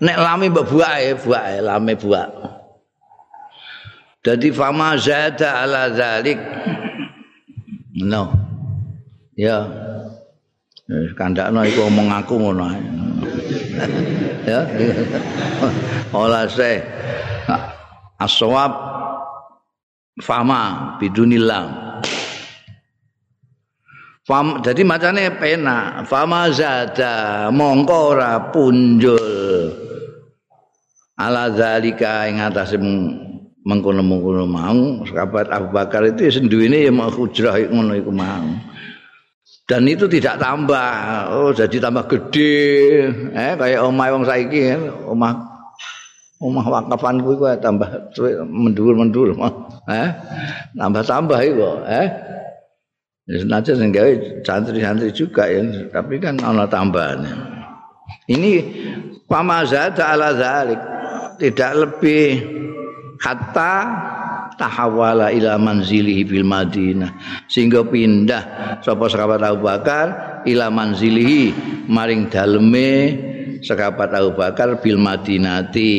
Nek 0.00 0.16
lami 0.16 0.48
mbok 0.48 0.64
buake 0.68 1.20
buake 1.20 1.60
lame 1.60 1.92
buak. 1.96 2.30
Dadi 4.24 4.48
fama 4.52 4.96
zata 5.00 5.64
ala 5.64 5.92
zalik. 5.92 6.40
No. 8.00 8.32
Ya 9.36 9.89
kandakno 11.14 11.62
iku 11.62 11.86
omong 11.86 12.10
aku 12.10 12.34
ngono 12.34 12.66
ya. 14.42 14.66
Olah 16.10 16.50
se 16.50 16.82
aswab 18.18 18.72
fama 20.18 20.94
bidunilam 20.98 21.70
fam 24.26 24.58
jadi 24.66 24.82
macane 24.82 25.30
pena. 25.38 26.02
Fama 26.06 26.50
zada 26.50 27.48
mongko 27.54 27.98
ora 28.18 28.50
punjul. 28.50 29.70
Ala 31.20 31.52
zalika 31.52 32.24
ing 32.32 32.40
atase 32.40 32.80
mengkono-mengkono 33.60 34.48
mau. 34.48 35.04
Sahabat 35.04 35.52
Abu 35.52 35.68
Bakar 35.68 36.08
itu 36.08 36.32
sendiri 36.32 36.88
ya 36.88 36.90
mau 36.90 37.12
hujrah 37.12 37.60
ngono 37.68 37.92
iku 37.92 38.08
mau 38.08 38.69
dan 39.70 39.86
itu 39.86 40.10
tidak 40.10 40.42
tambah. 40.42 40.90
Oh 41.30 41.54
jadi 41.54 41.78
tambah 41.78 42.10
gede. 42.10 42.58
Eh 43.30 43.54
kayak 43.54 43.86
omah 43.86 44.06
wong 44.10 44.26
saiki 44.26 44.74
omah 45.06 45.46
omah 46.42 46.66
wakafan 46.66 47.22
kuwi 47.22 47.38
kuwi 47.38 47.54
tambah 47.62 47.86
mendur-mendur 48.50 49.30
eh 49.86 50.10
tambah 50.74 51.02
tambah 51.06 51.38
iku 51.38 51.86
eh. 51.86 52.08
Nanti 53.30 53.78
sing 53.78 53.94
gawe 53.94 54.42
santri-santri 54.42 55.14
juga 55.14 55.46
ya, 55.46 55.62
tapi 55.94 56.18
kan 56.18 56.34
ana 56.42 56.66
tambahannya. 56.66 57.30
Ini 58.26 58.52
pamazata 59.30 60.18
ala 60.18 60.34
zalik. 60.34 60.82
Tidak 61.38 61.72
lebih 61.78 62.26
kata 63.22 63.74
tahawala 64.60 65.32
ila 65.32 65.56
manzilihi 65.56 66.28
bil 66.28 66.44
Madinah. 66.44 67.16
Sehingga 67.48 67.88
pindah 67.88 68.76
sapa 68.84 69.08
sahabat 69.08 69.40
Abu 69.40 69.64
Bakar 69.64 70.06
ila 70.44 70.68
manzilihi 70.68 71.56
maring 71.88 72.28
daleme 72.28 72.92
sahabat 73.64 74.12
Abu 74.12 74.36
Bakar 74.36 74.84
bil 74.84 75.00
Madinati. 75.00 75.96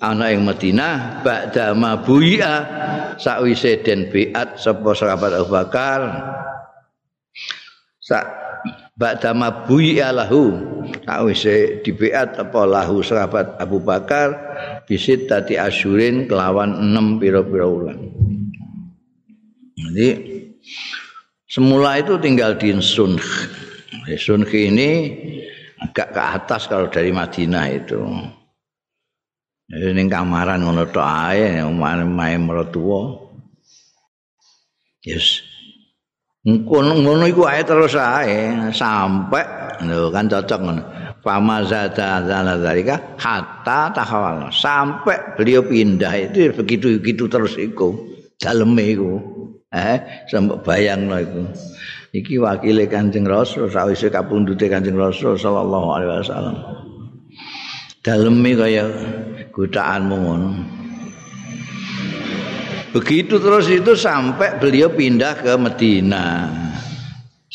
Ana 0.00 0.32
ing 0.32 0.44
Madinah 0.44 1.24
ba'da 1.24 1.76
mabuya 1.76 2.52
sakwise 3.16 3.80
den 3.80 4.12
biat 4.12 4.60
sapa 4.60 4.92
sahabat 4.92 5.40
Abu 5.40 5.48
Bakar. 5.48 6.00
Sak 8.00 8.24
ba'da 8.96 9.32
mabuya 9.32 10.12
lahu 10.12 10.56
sakwise 11.04 11.84
dibiat 11.84 12.36
apa 12.36 12.60
lahu 12.64 13.04
sahabat 13.04 13.60
Abu 13.60 13.80
Bakar 13.80 14.32
bisit 14.90 15.30
tadi 15.30 15.54
asyurin 15.54 16.26
kelawan 16.26 16.74
enam 16.74 17.22
piro-piro 17.22 17.66
ulang. 17.70 18.10
Jadi 19.78 20.08
semula 21.46 21.94
itu 22.02 22.18
tinggal 22.18 22.58
di 22.58 22.74
Sunkh. 22.82 23.22
Sunkh 24.18 24.50
ini 24.50 25.14
agak 25.78 26.10
ke 26.10 26.18
atas 26.18 26.66
kalau 26.66 26.90
dari 26.90 27.14
Madinah 27.14 27.66
itu. 27.70 28.02
Ini 29.70 30.02
kamaran 30.10 30.66
ngono 30.66 30.90
tok 30.90 31.06
ae 31.06 31.62
main 31.70 32.42
mertua. 32.42 33.30
Yes. 35.06 35.46
ngono 36.42 37.22
iku 37.30 37.46
ae 37.46 37.62
terus 37.62 37.94
ae 37.94 38.74
sampai 38.74 39.44
lho 39.86 40.10
kan 40.10 40.26
cocok 40.26 40.60
ngono 40.60 40.99
fama 41.20 41.64
zada 41.64 42.24
zalika 42.24 43.16
hatta 43.20 43.92
tahawal 43.92 44.48
sampai 44.52 45.36
beliau 45.36 45.64
pindah 45.64 46.32
itu 46.32 46.52
begitu 46.56 47.00
begitu 47.00 47.24
terus 47.28 47.56
iku. 47.56 47.96
Daleme 48.40 48.84
iku. 48.96 49.12
Eh 49.70 50.26
sampai 50.26 50.58
bayang 50.64 51.12
iku. 51.12 51.44
Iki 52.10 52.42
wakile 52.42 52.90
Kanjeng 52.90 53.22
Rasul 53.22 53.70
sawise 53.70 54.10
kapundhute 54.10 54.66
Kanjeng 54.66 54.98
Rasul 54.98 55.38
sallallahu 55.38 55.88
alaihi 55.94 56.10
wasallam. 56.26 56.56
Daleme 58.02 58.50
kaya 58.58 58.84
godaanmu 59.54 60.16
ngono. 60.18 60.50
Begitu 62.90 63.38
terus 63.38 63.70
itu 63.70 63.94
sampai 63.94 64.58
beliau 64.58 64.90
pindah 64.90 65.38
ke 65.38 65.54
Medina. 65.54 66.50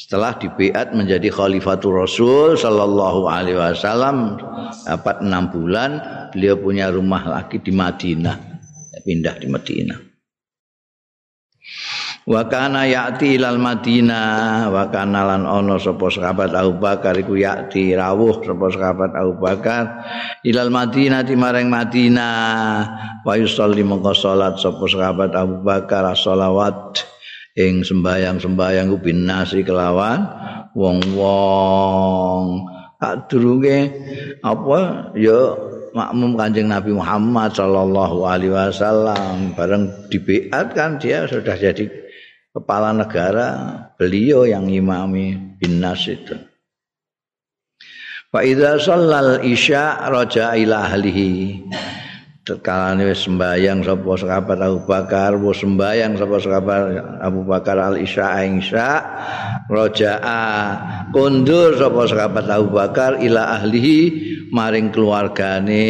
Setelah 0.05 0.37
dibeat 0.37 0.93
menjadi 0.93 1.33
khalifatul 1.33 2.05
Rasul 2.05 2.53
sallallahu 2.53 3.25
alaihi 3.25 3.57
wasallam 3.57 4.37
dapat 4.85 5.25
enam 5.25 5.49
bulan 5.49 5.97
beliau 6.29 6.61
punya 6.61 6.93
rumah 6.93 7.25
lagi 7.25 7.57
di 7.57 7.73
Madinah. 7.73 8.37
Pindah 9.01 9.33
di 9.41 9.49
Madinah. 9.49 9.97
wa 12.25 12.41
kana 12.49 12.89
ya'ti 12.89 13.37
ilal 13.37 13.61
madinah 13.61 14.73
wa 14.73 14.89
kana 14.89 15.29
lan 15.29 15.45
ana 15.45 15.77
sapa 15.77 16.09
sahabat 16.09 16.57
Abu 16.57 16.81
Bakar 16.81 17.13
iku 17.21 17.37
ya'ti 17.37 17.93
rawuh 17.93 18.41
sapa 18.41 18.65
sahabat 18.73 19.13
Abu 19.13 19.37
Bakar 19.37 20.05
ilal 20.41 20.73
madinah 20.73 21.21
di 21.25 21.33
maring 21.33 21.69
Madinah. 21.69 22.45
Wa 23.25 23.33
yusalli 23.37 23.81
mongko 23.81 24.13
salat 24.13 24.61
sapa 24.61 24.85
sahabat 24.85 25.33
Abu 25.33 25.65
Bakar 25.65 26.13
sholawat 26.13 27.01
ing 27.55 27.87
sembayang-sembayang 27.87 28.91
binasi 28.99 29.63
kelawan 29.63 30.27
wong-wong. 30.75 32.67
Kadurunge 32.95 33.91
apa? 34.43 35.11
Ya 35.15 35.39
makmum 35.95 36.35
Kanjeng 36.35 36.67
Nabi 36.67 36.91
Muhammad 36.95 37.55
sallallahu 37.55 38.27
alaihi 38.27 38.51
wasallam. 38.51 39.55
Bareng 39.55 39.91
dibeat 40.11 40.75
kan 40.75 40.99
dia 40.99 41.23
sudah 41.27 41.55
jadi 41.55 41.87
kepala 42.51 42.91
negara 42.91 43.47
beliau 43.95 44.43
yang 44.43 44.67
imami 44.67 45.35
bin 45.59 45.79
nas 45.79 46.07
itu. 46.07 46.35
Fa 48.31 48.43
idza 48.43 48.75
shallal 48.79 49.43
isya 49.47 50.11
raja 50.11 50.59
ila 50.59 50.91
ahlihi 50.91 51.63
Tekalane 52.45 53.10
wis 53.10 53.25
sembayang 53.25 53.81
sapa 53.81 54.21
sahabat 54.21 54.62
Abu 54.62 54.86
Bakar, 54.86 55.34
wis 55.34 55.65
sembayang 55.65 56.13
sapa 56.13 56.38
sahabat 56.38 56.81
Abu 57.17 57.41
Bakar 57.41 57.81
al 57.81 57.97
isya 57.97 58.38
isya. 58.45 59.01
Raja'a 59.65 60.45
kundur 61.10 61.73
sapa 61.73 62.05
sahabat 62.05 62.45
Abu 62.45 62.69
Bakar 62.69 63.17
ila 63.17 63.58
ahlihi 63.58 63.97
maring 64.53 64.93
keluargane 64.93 65.89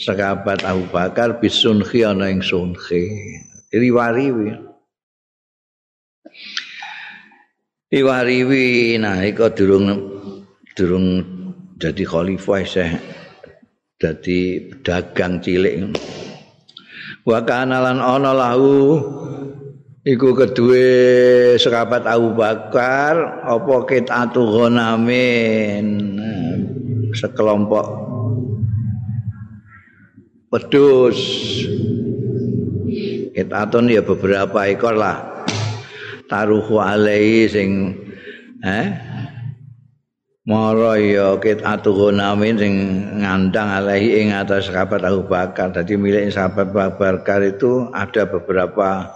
sahabat 0.00 0.64
Abu 0.64 0.88
Bakar 0.88 1.36
bisunhi 1.36 2.00
ana 2.00 2.32
ing 2.32 2.40
sunhi. 2.40 3.36
Riwariwi 3.76 4.72
Iwariwi 7.92 8.96
nah 8.96 9.20
iku 9.20 9.52
durung 9.52 9.84
durung 10.72 11.20
dadi 11.76 12.08
khalifah 12.08 12.64
isih 12.64 12.88
dadi 14.02 14.58
pedagang 14.66 15.38
cilik. 15.38 15.94
Wa 17.22 17.38
kana 17.46 17.78
lan 17.78 18.02
ana 18.02 18.34
lahu 18.34 18.98
iku 20.02 20.34
kedue 20.34 21.54
sahabat 21.54 22.02
Abu 22.10 22.34
Bakar 22.34 23.46
apa 23.46 23.74
kitatu 23.86 24.42
ghanamin 24.42 26.18
sekelompok. 27.14 28.10
Pedus 30.50 31.16
kitatun 33.38 33.86
ya 33.86 34.02
beberapa 34.02 34.66
ekor 34.66 34.98
lah. 34.98 35.46
Taruhu 36.26 36.82
alaihi 36.82 37.46
sing 37.46 37.70
eh 38.66 39.11
Mara 40.42 40.98
ya 40.98 41.38
kit 41.38 41.62
atuhunamin 41.62 42.58
sing 42.58 42.74
ngandang 43.22 43.78
alaihi 43.78 44.26
ing 44.26 44.34
atas 44.34 44.66
sahabat 44.66 45.06
Abu 45.06 45.22
Bakar. 45.30 45.70
Jadi 45.70 45.94
milik 45.94 46.34
sahabat 46.34 46.74
Abu 46.74 46.98
Bakar 46.98 47.46
itu 47.46 47.86
ada 47.94 48.26
beberapa 48.26 49.06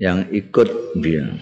yang 0.00 0.24
ikut 0.32 0.96
dia. 1.04 1.36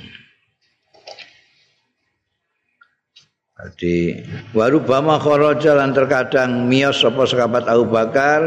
Jadi 3.54 4.26
baru 4.50 4.82
bama 4.82 5.22
kharaja 5.22 5.78
lan 5.78 5.94
terkadang 5.94 6.66
miyos 6.66 6.98
sapa 6.98 7.30
sahabat 7.30 7.70
Abu 7.70 7.86
Bakar, 7.86 8.42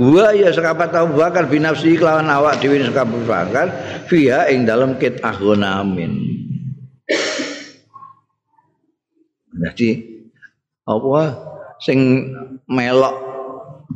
wa 0.00 0.32
ya 0.32 0.56
sahabat 0.56 0.88
Abu 0.96 1.20
Bakar 1.20 1.52
binafsi 1.52 2.00
kelawan 2.00 2.32
awak 2.32 2.64
dhewe 2.64 2.80
sahabat 2.80 3.12
Abu 3.12 3.20
Bakar 3.28 3.66
fiha 4.08 4.48
ing 4.48 4.64
dalam 4.64 4.96
kit 4.96 5.20
amin. 5.20 6.45
Jadi 9.56 9.90
apa 10.86 11.22
sing 11.82 12.30
melok 12.68 13.16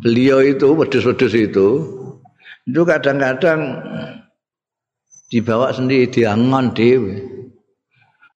beliau 0.00 0.40
itu 0.40 0.72
wedhus-wedhus 0.72 1.34
itu 1.36 1.68
itu 2.66 2.82
kadang-kadang 2.86 3.82
dibawa 5.30 5.70
sendiri 5.72 6.10
diangon 6.10 6.74
dhewe. 6.74 7.14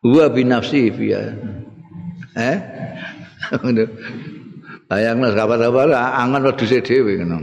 Wa 0.04 0.28
binafsi 0.28 0.92
fiha. 0.92 1.22
Eh? 2.36 2.56
Bayangno 4.88 5.32
sahabat-sahabat 5.32 5.96
angan 5.96 6.42
wedhuse 6.44 6.84
dhewe 6.84 7.18
ngono. 7.20 7.38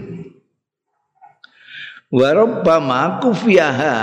Wa 2.12 2.30
rabbama 2.36 3.24
kufiyaha 3.24 3.96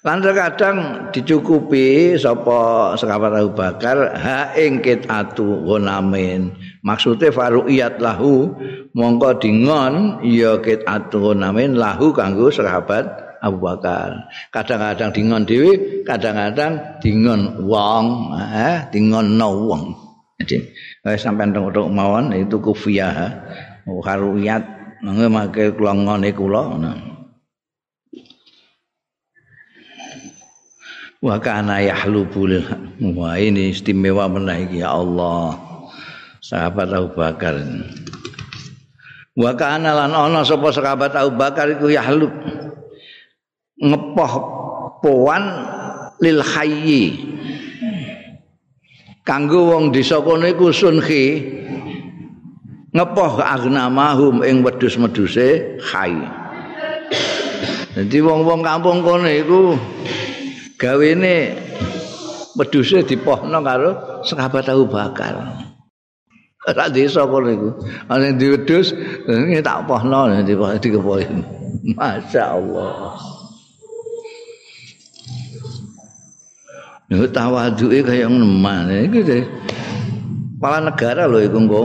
Lan 0.00 0.24
kadang 0.24 0.76
dicukupi 1.12 2.16
sapa 2.16 2.96
sahabat 2.96 3.36
Abu 3.36 3.52
Bakar 3.52 4.16
ha 4.16 4.56
ing 4.56 4.80
kitatu 4.80 5.60
gonamin. 5.68 6.56
Maksude 6.80 7.28
faruiyat 7.28 8.00
lahu 8.00 8.48
mongko 8.96 9.36
dingon 9.36 10.24
ya 10.24 10.56
kitatu 10.56 11.20
gonamin 11.20 11.76
lahu 11.76 12.16
kanggo 12.16 12.48
sahabat 12.48 13.04
Abu 13.44 13.60
Bakar. 13.60 14.24
Kadang-kadang 14.48 15.12
dingon 15.12 15.44
dhewe, 15.44 16.00
kadang-kadang 16.08 17.04
dingon 17.04 17.68
wong, 17.68 18.32
eh 18.40 18.88
dingon 18.88 19.36
no 19.36 19.68
wong. 19.68 19.84
Jadi 20.40 20.64
eh, 21.04 21.16
sampean 21.20 21.52
tok 21.52 21.92
mawon 21.92 22.32
itu 22.32 22.56
kufiyah. 22.56 23.36
Oh, 23.84 24.00
haruyat 24.00 24.64
nang 25.04 25.20
make 25.28 25.76
kula 25.76 25.92
ngene 25.92 26.32
kula 26.32 26.72
Wa 31.20 31.36
kana 31.36 31.84
yahlubul 31.84 32.64
Wah 33.16 33.36
ini 33.36 33.76
istimewa 33.76 34.24
menaiki 34.28 34.80
ya 34.80 34.96
Allah. 34.96 35.56
Sahabat 36.40 36.88
Abu 36.92 37.12
Bakar. 37.16 37.60
Wa 39.36 39.52
kana 39.56 39.92
lan 39.92 40.12
ana 40.16 40.40
sapa 40.44 40.72
sahabat 40.72 41.12
Abu 41.16 41.36
Bakar 41.36 41.68
iku 41.76 41.92
yahlub. 41.92 42.32
ngepoh 43.80 44.32
poan 45.00 45.44
lil 46.20 46.44
hayyi 46.44 47.16
kanggo 49.24 49.72
wong 49.72 49.88
desa 49.88 50.20
kono 50.20 50.44
iku 50.44 50.68
sunhi 50.68 51.40
ngepoh 52.92 53.40
agnamahum 53.40 54.44
ing 54.44 54.60
wedhus-wedhuse 54.60 55.80
hay 55.80 56.12
dadi 57.96 58.18
wong-wong 58.20 58.60
kampung 58.60 59.00
kono 59.00 59.24
iku 59.32 59.80
gawene 60.80 61.60
wedhuse 62.56 63.04
dipohno 63.04 63.60
karo 63.60 64.24
sahabat 64.24 64.64
tahu 64.64 64.88
bakar 64.88 65.60
ora 66.64 66.88
desa 66.88 67.28
kono 67.28 67.52
iku 67.52 67.70
ana 68.08 68.32
di 68.32 68.48
wedhus 68.48 68.96
tak 69.60 69.84
pohno 69.84 70.32
di 70.40 70.56
dikepohi 70.56 71.60
Masya 71.80 72.44
Allah. 72.60 73.16
Nek 77.10 77.34
tawaduke 77.34 78.06
kaya 78.06 78.30
ngono 78.30 78.46
maneh 78.46 79.10
iki 79.10 79.20
deh. 79.26 79.42
Kepala 80.60 80.92
negara 80.92 81.26
lho 81.26 81.42
iku 81.42 81.58
engko. 81.58 81.82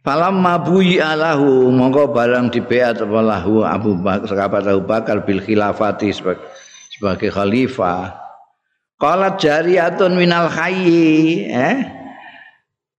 Falam 0.00 0.40
mabui 0.40 0.96
alahu 0.96 1.68
mongko 1.68 2.16
barang 2.16 2.48
dibeat 2.48 3.04
lahu 3.04 3.60
Abu 3.68 4.00
Bakar 4.00 4.32
sahabat 4.32 4.64
Abu 4.64 4.88
Bakar 4.88 5.28
bil 5.28 5.44
khilafati 5.44 6.08
sebagai, 6.08 6.48
sebagai 6.88 7.28
khalifah. 7.28 8.16
Qalat 8.96 9.36
jariyatun 9.40 10.16
minal 10.16 10.48
hayyi 10.48 11.48
eh? 11.52 11.76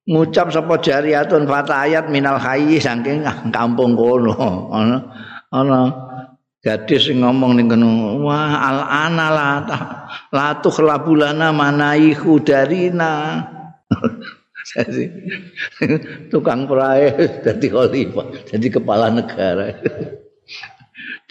Ngucap 0.06 0.54
sapa 0.54 0.78
jariyatun 0.78 1.50
fatayat 1.50 2.10
minal 2.10 2.38
hayyi 2.38 2.78
saking 2.78 3.26
kampung 3.54 3.94
kono 3.94 4.70
ana 4.74 4.98
ana 5.54 5.80
gadis 6.62 7.10
sing 7.10 7.22
ngomong 7.22 7.54
ning 7.54 7.70
kono 7.70 8.18
wah 8.26 8.50
al 8.66 8.80
ana 8.82 9.28
la 9.30 9.50
la 10.34 10.48
tukhlabulana 10.58 11.54
manai 11.54 12.18
khudarina 12.18 13.46
jadi 14.70 15.04
tukang 16.30 16.70
prae 16.70 17.10
dadi 17.42 17.68
khalifah 17.70 18.28
jadi 18.50 18.68
kepala 18.70 19.10
negara 19.10 19.74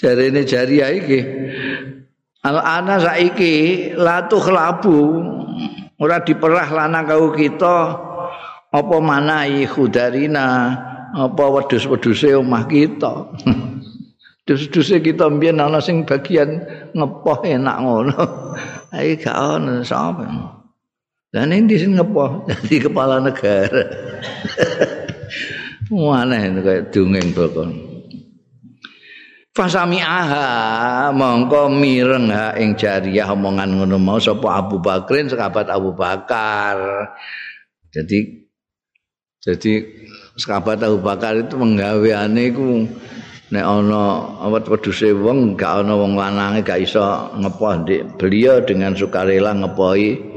jari 0.01 0.35
ini 0.35 0.43
jari 0.43 0.77
iki 0.83 1.21
al 2.43 2.59
ana 2.59 2.97
saiki 2.99 3.93
la 3.95 4.27
tukhlabu 4.27 4.99
ora 6.01 6.19
diperah 6.25 6.69
lanang 6.73 7.07
kau 7.07 7.31
kita 7.35 7.77
apa 8.71 8.97
manai 9.03 9.67
khudarina 9.67 10.47
apa 11.11 11.45
wedhus-wedhuse 11.59 12.39
omah 12.39 12.65
kita 12.71 13.35
dus-duse 14.51 14.99
kita 14.99 15.31
mbiyen 15.31 15.63
ana 15.63 15.79
sing 15.79 16.03
bagian 16.03 16.67
ngepoh 16.91 17.39
enak 17.47 17.77
ngono. 17.87 18.19
Ayo 18.91 19.15
gak 19.23 19.39
ono 19.39 19.87
sapa. 19.87 20.27
Lah 21.31 21.47
ning 21.47 21.71
di 21.71 21.79
sing 21.79 21.95
ngepoh 21.95 22.43
dadi 22.51 22.83
kepala 22.83 23.23
negara. 23.23 23.87
Waneh 25.91 26.63
kaya 26.63 26.87
dongeng 26.91 27.35
bokon. 27.35 27.71
Fasami 29.51 29.99
aha 29.99 31.11
mongko 31.11 31.67
mireng 31.75 32.31
ha 32.31 32.55
ing 32.55 32.79
jariyah 32.79 33.35
omongan 33.35 33.75
ngono 33.75 33.99
mau 33.99 34.23
sapa 34.23 34.63
Abu 34.63 34.79
Bakrin 34.79 35.27
sekabat 35.27 35.67
Abu 35.67 35.91
Bakar. 35.95 37.11
Jadi 37.91 38.47
jadi 39.43 39.73
sekabat 40.39 40.87
Abu 40.87 41.03
Bakar 41.03 41.35
itu 41.35 41.59
menggaweane 41.59 42.55
iku 42.55 42.87
nek 43.51 43.67
ana 43.67 44.03
awet 44.47 44.71
wedhuse 44.71 45.11
wong 45.11 45.59
gak 45.59 45.83
ana 45.83 45.99
wong 45.99 46.15
lanange 46.15 46.63
gak 46.63 46.87
iso 46.87 47.03
ngepoh 47.35 47.83
beliau 48.15 48.63
dengan 48.63 48.95
sukarela 48.95 49.51
ngepohi 49.59 50.30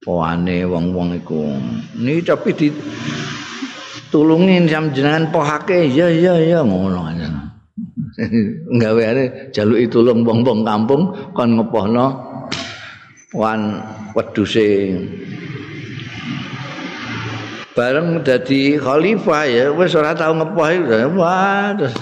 poane 0.00 0.64
wong-wong 0.64 1.20
iku. 1.20 1.44
Niki 2.00 2.24
tapi 2.24 2.50
di 2.56 2.68
tulungin 4.08 4.64
jam 4.64 4.88
jenengan 4.96 5.28
pohake. 5.28 5.86
Ya 5.92 6.08
ya 6.08 6.40
ya 6.40 6.60
ngono. 6.64 7.04
Aja 7.04 7.28
nggawe 8.76 9.02
are 9.06 9.24
jaluki 9.54 9.86
tulung 9.88 10.24
wong-wong 10.26 10.64
kampung 10.64 11.12
kon 11.32 11.56
ngepohno 11.56 12.06
wan 13.36 13.80
wedhuse. 14.12 14.96
Bareng 17.70 18.20
dadi 18.26 18.76
khalifah 18.76 19.44
ya 19.46 19.64
wis 19.72 19.94
ora 19.94 20.12
tau 20.12 20.36
ngepoh 20.36 20.68
wah 21.16 21.72
terus 21.72 21.94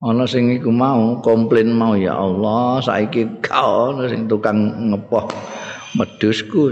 ana 0.00 0.24
sing 0.24 0.48
iku 0.56 0.72
mau 0.72 1.20
komplain 1.20 1.76
mau 1.76 1.92
ya 1.92 2.16
Allah 2.16 2.80
saiki 2.80 3.44
kau 3.44 3.92
ana 3.92 4.08
sing 4.08 4.24
tukang 4.24 4.56
ngepoh 4.90 5.28
medusku 5.94 6.70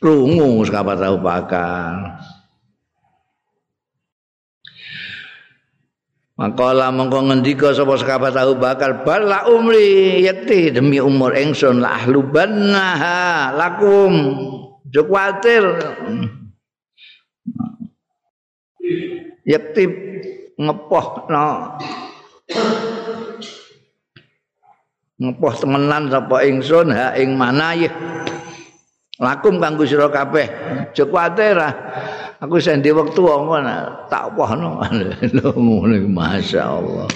krungu 0.00 0.64
sekapat 0.64 0.96
tahu 0.96 1.16
bakal. 1.20 1.94
Makalah 6.40 6.88
mongko 6.88 7.28
ngendika 7.28 7.76
sapa 7.76 8.00
sekabat 8.00 8.32
tahu 8.32 8.56
bakal 8.56 9.04
bala 9.04 9.44
umri 9.44 10.24
yakti 10.24 10.72
demi 10.72 10.96
umur 10.96 11.36
engsun 11.36 11.84
lah 11.84 12.08
lubannaha 12.08 13.52
lakum. 13.52 14.14
Jo 14.88 15.04
kuatir 15.04 15.64
yakti 19.44 19.84
ngepoh 20.56 21.28
no. 21.28 21.76
Ngepoh 25.20 25.52
temenan 25.52 26.08
sapa 26.08 26.42
ingsun? 26.48 26.88
Ha 26.90 27.14
ing 27.20 27.36
manayih 27.36 27.92
lakum 29.20 29.60
kanggo 29.60 29.84
sira 29.84 30.08
kabeh. 30.08 30.48
Aja 30.90 31.04
kuwatir 31.04 31.60
aku 32.40 32.56
sendi 32.56 32.88
wektu 32.88 33.20
ngono 33.22 34.08
tak 34.08 34.32
opohno 34.32 34.80
ngono 35.60 35.96
masyaallah. 36.08 37.08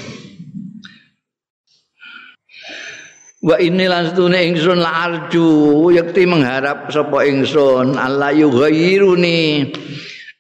Wa 3.45 3.61
ini 3.61 3.85
lanstune 3.85 4.41
ingsun 4.41 4.81
la 4.81 5.05
arju 5.05 5.93
yakti 5.93 6.25
mengharap 6.25 6.89
sapa 6.89 7.29
ingsun 7.29 7.93
Allah 7.93 8.33
yughayyiruni 8.33 9.69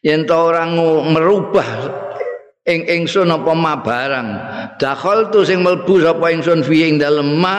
yen 0.01 0.25
ta 0.25 0.41
orang 0.41 0.73
merubah 1.13 1.69
ing 2.65 2.81
ingsun 2.89 3.29
apa 3.29 3.53
ma 3.53 3.77
barang 3.85 4.29
dakhal 4.81 5.29
tu 5.29 5.45
sing 5.45 5.61
mlebu 5.61 6.01
sapa 6.01 6.33
ingsun 6.33 6.65
fi 6.65 6.89
ing 6.89 6.97
dalem 6.97 7.37
ma 7.37 7.59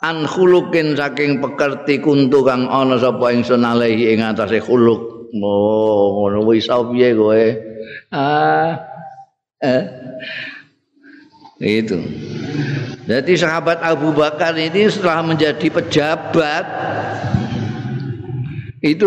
an 0.00 0.24
khuluqin 0.24 0.96
saking 0.96 1.38
pekerti 1.38 2.00
kuntu 2.00 2.40
kang 2.40 2.64
ana 2.66 2.96
sapa 2.96 3.28
ingsun 3.30 3.62
alaihi 3.62 4.16
ing 4.16 4.24
atase 4.24 4.58
khuluq. 4.64 5.32
Oh 5.32 6.28
ngono 6.28 6.44
wis 6.48 6.68
piye 6.68 7.16
kowe? 7.16 7.44
Ah 8.12 8.76
eh. 9.60 9.84
Itu. 11.62 12.02
Jadi 13.06 13.38
sahabat 13.38 13.78
Abu 13.86 14.10
Bakar 14.10 14.58
ini 14.58 14.90
setelah 14.90 15.22
menjadi 15.22 15.70
pejabat 15.70 16.64
itu 18.82 19.06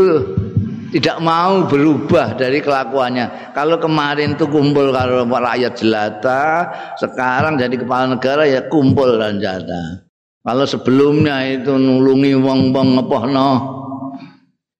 tidak 0.95 1.19
mau 1.19 1.67
berubah 1.67 2.39
dari 2.39 2.63
kelakuannya. 2.63 3.51
Kalau 3.51 3.75
kemarin 3.75 4.39
tuh 4.39 4.47
kumpul 4.47 4.95
kalau 4.95 5.27
rakyat 5.27 5.75
jelata, 5.75 6.71
sekarang 6.95 7.59
jadi 7.59 7.75
kepala 7.75 8.15
negara 8.15 8.47
ya 8.47 8.63
kumpul 8.71 9.19
dan 9.19 9.43
jatah. 9.43 10.07
Kalau 10.39 10.63
sebelumnya 10.63 11.43
itu 11.51 11.75
nulungi 11.75 12.39
wong-wong 12.39 12.95
ngepohno, 12.95 13.51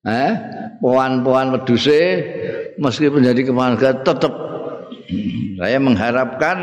eh, 0.07 0.31
poan-poan 0.79 1.51
weduse, 1.51 2.23
meskipun 2.79 3.27
jadi 3.27 3.41
kepala 3.51 3.75
negara 3.75 3.99
tetap 3.99 4.33
saya 5.59 5.77
mengharapkan 5.83 6.57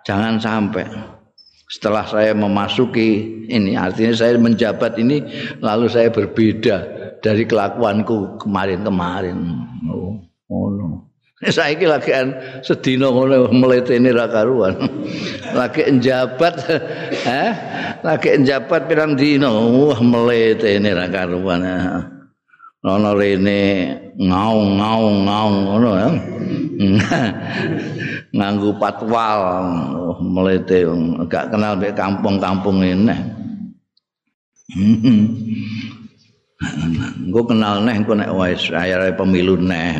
jangan 0.00 0.40
sampai 0.40 0.88
setelah 1.68 2.08
saya 2.08 2.32
memasuki 2.32 3.44
ini 3.52 3.76
artinya 3.76 4.16
saya 4.16 4.40
menjabat 4.40 4.96
ini 4.96 5.20
lalu 5.60 5.92
saya 5.92 6.08
berbeda 6.08 6.97
dari 7.22 7.44
kelakuanku 7.44 8.38
kemarin-kemarin. 8.42 9.38
Oh, 9.90 10.18
ngono. 10.48 10.86
Oh, 10.86 10.96
Saiki 11.54 11.86
lagi 11.86 12.10
sedina 12.66 13.14
ngono 13.14 13.46
mletene 13.54 14.10
ra 14.10 14.26
karuan. 14.26 14.74
lagi 15.58 15.86
njabat 15.86 16.54
eh 17.30 17.50
lagi 18.02 18.42
njabat 18.42 18.90
pirang 18.90 19.14
dina 19.14 19.46
wah 19.46 20.02
mletene 20.02 20.90
ra 20.90 21.06
karuan. 21.06 21.62
Ono 22.82 23.10
rene 23.14 23.60
ngaung 24.18 24.82
ngaung 24.82 25.16
ngaung 25.30 25.56
ngono 25.62 25.90
ya. 25.94 26.10
Nganggo 28.34 28.74
patwal 28.82 29.40
oh, 29.94 30.18
mlete 30.18 30.90
gak 31.30 31.54
kenal 31.54 31.78
mek 31.78 31.94
kampung-kampung 31.94 32.82
ini. 32.82 33.14
Engko 36.58 37.54
kenal 37.54 37.86
neh 37.86 37.94
engko 37.94 38.18
nek 38.18 38.34
wis 38.34 38.74
ayare 38.74 39.14
pemilu 39.14 39.54
neh. 39.62 39.94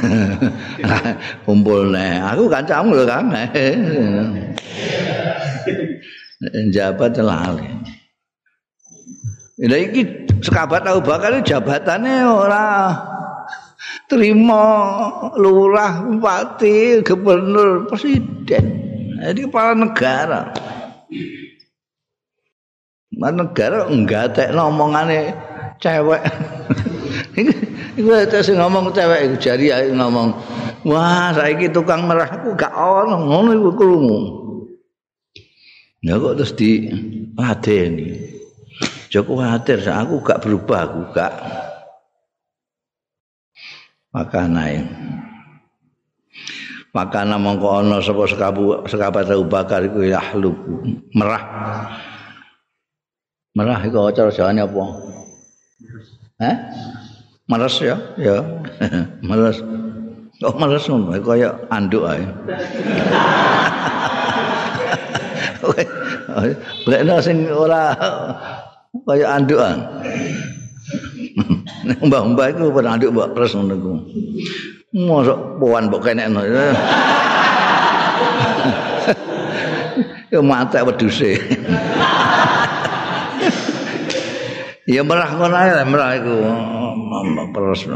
Kumpul 1.44 1.92
neh. 1.92 2.16
Aku 2.32 2.48
kancamu 2.48 2.96
lho 2.96 3.04
Kang. 3.04 3.28
Jabat 6.74 7.20
lali. 7.20 7.68
Lah 9.68 9.80
iki 9.80 10.02
sekabat 10.40 10.88
Abu 10.88 11.04
Bakar 11.04 11.38
jabatane 11.44 12.24
ora 12.24 12.90
terima 14.08 14.64
lurah, 15.38 16.08
bupati, 16.08 17.04
gubernur, 17.04 17.86
presiden. 17.86 18.64
Jadi 19.20 19.40
kepala 19.44 19.72
negara. 19.76 20.52
Negara 23.14 23.86
enggak 23.86 24.34
tek 24.34 24.50
ngomongane 24.54 25.34
cewek. 25.78 26.22
Iku 27.94 28.10
terus 28.26 28.50
ngomong 28.50 28.90
cewek 28.90 29.30
iku 29.30 29.36
jari 29.38 29.70
ngomong, 29.94 30.34
"Wah, 30.82 31.30
saiki 31.30 31.70
tukang 31.70 32.10
merah 32.10 32.26
aku 32.26 32.58
gak 32.58 32.74
ono." 32.74 33.22
Ngono 33.22 33.50
iku 33.54 33.70
krungu. 33.70 34.18
Ya 36.02 36.18
kok 36.18 36.34
terus 36.36 36.52
di 36.58 36.90
ladeni. 37.38 38.18
Joko 39.14 39.38
khawatir 39.38 39.78
aku 39.86 40.26
gak 40.26 40.42
berubah 40.42 40.90
aku 40.90 41.00
gak. 41.14 41.32
Maka 44.10 44.50
naik. 44.50 44.90
Maka 46.94 47.26
mongko 47.26 47.78
ana 47.78 47.98
sapa 48.02 48.26
sekabu 48.26 48.86
sekabat 48.86 49.26
Abu 49.30 49.46
Bakar 49.46 49.86
iku 49.86 50.02
ya 50.02 50.22
merah. 51.14 51.42
Merah 53.54 53.78
iku 53.86 54.10
cara 54.10 54.34
jawane 54.34 54.66
apa? 54.66 54.82
Hah? 56.42 56.56
Meres 57.46 57.78
ya? 57.78 57.94
Ya. 58.18 58.42
meres. 59.30 59.62
Oh, 60.42 60.58
meres 60.58 60.90
ngono 60.90 61.14
kaya 61.22 61.54
anduk 61.70 62.02
ae. 62.02 62.26
Golekno 66.82 67.22
sing 67.22 67.46
ora 67.46 67.94
kaya 69.06 69.38
andukan. 69.38 69.78
Mbah-mbah 72.10 72.58
iku 72.58 72.74
ora 72.74 72.98
anduk 72.98 73.14
mbok 73.14 73.38
pres 73.38 73.54
ngono 73.54 73.74
iku. 73.78 73.94
Mosok 74.98 75.62
puan 75.62 75.86
mbok 75.86 76.10
kenekno. 76.10 76.42
Ya 80.34 80.42
mate 80.42 80.82
weduse. 80.82 81.38
Ya 84.84 85.00
merah 85.00 85.32
ngono 85.32 85.56
ae 85.56 85.84
merah 85.88 86.08
iku. 86.12 86.36
Pres. 87.56 87.88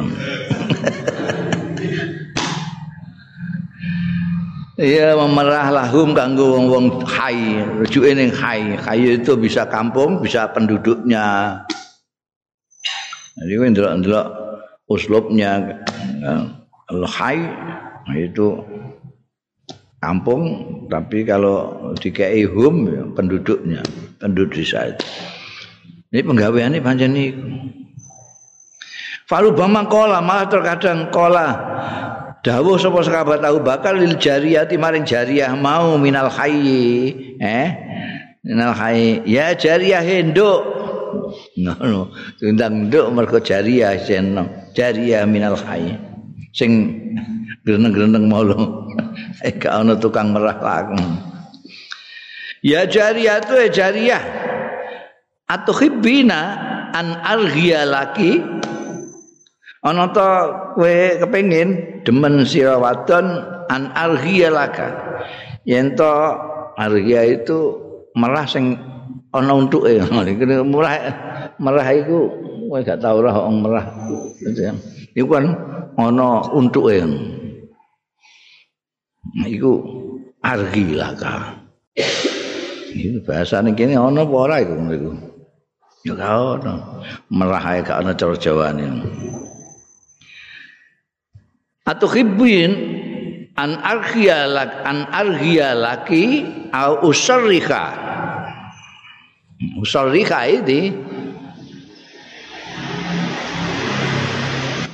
Iya 4.79 5.18
memerah 5.18 5.74
lahum 5.74 6.14
kanggo 6.14 6.55
wong-wong 6.55 7.03
hai, 7.03 7.61
rujuke 7.83 8.14
ning 8.14 8.31
hai. 8.31 8.79
Hai 8.79 9.20
itu 9.20 9.35
bisa 9.35 9.66
kampung, 9.66 10.22
bisa 10.22 10.48
penduduknya. 10.55 11.61
Jadi 13.37 13.53
kowe 13.59 13.68
ndelok-ndelok 13.68 14.27
uslubnya 14.88 15.83
kalau 16.88 17.09
hai 17.11 17.42
itu 18.16 18.64
kampung 20.01 20.42
tapi 20.87 21.27
kalau 21.27 21.92
dikei 21.98 22.46
hum 22.46 22.88
ya, 22.88 23.03
penduduknya, 23.12 23.83
penduduk 24.22 24.57
desa 24.57 24.94
itu. 24.94 25.05
Ini 26.09 26.25
penggaweane 26.25 26.81
pancen 26.81 27.12
niku. 27.12 27.44
Falubama 29.29 29.85
kola 29.85 30.25
malah 30.25 30.49
terkadang 30.49 31.12
kola. 31.12 31.53
Dawuh 32.40 32.81
sapa 32.81 33.05
sahabat 33.05 33.44
tahu 33.44 33.61
bakal 33.61 34.01
lil 34.01 34.16
jariyati 34.16 34.81
maring 34.81 35.05
jariyah 35.05 35.53
mau 35.53 36.01
minal 36.01 36.33
hayyi. 36.33 37.12
Eh? 37.37 37.68
Minal 38.40 38.73
hayyi. 38.73 39.21
Ya 39.29 39.53
jariyah 39.53 40.01
henduk 40.01 40.64
ngono. 41.61 42.09
Tundang 42.40 42.88
nduk 42.88 43.12
mergo 43.12 43.37
jariyah 43.37 44.01
seno 44.01 44.73
jariyah 44.73 45.29
minal 45.29 45.61
hayyi. 45.61 45.92
Sing 46.57 46.97
greneng-greneng 47.68 48.33
mau 48.33 48.49
eh 49.47 49.53
gak 49.61 49.85
ana 49.85 49.92
tukang 49.92 50.33
merah 50.33 50.57
laku 50.57 50.97
ya 52.64 52.88
jariyah 52.88 53.44
tu 53.44 53.55
ya 53.61 53.68
jariyah 53.68 54.23
atau 55.49 55.73
hibbina 55.73 56.41
an 56.93 57.17
arghiya 57.25 57.89
laki. 57.89 58.45
Ana 59.81 60.11
to 60.13 60.29
kowe 60.77 60.97
kepengin 61.25 62.03
demen 62.05 62.45
sira 62.45 62.77
wadon 62.77 63.27
an 63.73 63.89
arghiya 63.97 64.53
laka. 64.53 64.89
Yen 65.65 65.97
to 65.97 66.13
arghiya 66.77 67.41
itu 67.41 67.79
merah 68.13 68.45
sing 68.45 68.77
ana 69.33 69.53
untuke. 69.57 69.97
Merah 70.73 70.95
merah 71.57 71.89
iku 71.95 72.29
kowe 72.69 72.79
gak 72.85 73.01
tau 73.01 73.25
ora 73.25 73.33
wong 73.33 73.65
merah 73.65 73.87
iku 75.17 75.29
kan 75.33 75.47
ana 75.97 76.29
untuke. 76.53 77.01
Iku 79.47 79.73
arghi 80.43 80.99
laka. 80.99 81.55
Iki 82.89 83.23
bahasane 83.23 83.79
kene 83.79 83.95
ana 83.95 84.27
apa 84.27 84.35
ora 84.35 84.59
iku 84.59 84.75
ya 86.07 86.13
gak 86.15 86.63
ana 86.63 86.75
merah 87.31 87.65
ae 87.65 87.81
gak 87.83 87.99
ana 88.03 88.13
cara 88.15 88.37
jawane 88.39 88.87
atau 91.89 92.07
khibbin 92.07 92.71
an 93.57 93.81
arghia 93.83 94.47
lak 94.47 94.87
an 94.87 95.09
arghia 95.11 95.75
laki 95.75 96.45
au 96.71 97.11
usarrika 97.11 97.97
usarrika 99.83 100.47
ini. 100.47 100.95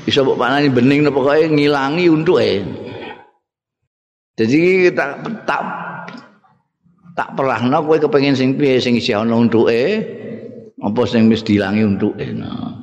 Bisa 0.05 0.21
mbok 0.21 0.37
panani 0.37 0.69
bening 0.69 1.01
napa 1.01 1.17
kaya 1.25 1.49
ngilangi 1.49 2.12
untuke 2.12 2.61
jadi 4.37 4.93
tak 4.93 5.25
tak 5.49 5.62
tak 7.17 7.29
perahno 7.33 7.81
kowe 7.81 7.97
kepengin 7.97 8.37
sing 8.37 8.53
piye 8.61 8.77
sing 8.85 9.01
isih 9.01 9.25
ana 9.25 9.33
untuke 9.33 10.05
apa 10.83 11.01
sing 11.07 11.31
wis 11.31 11.47
dilangi 11.47 11.87
untuke 11.87 12.27
nah. 12.35 12.83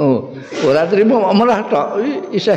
oh 0.00 0.32
ora 0.64 0.88
trimo 0.88 1.20
merah 1.36 1.60
tok 1.68 2.00
isih 2.32 2.56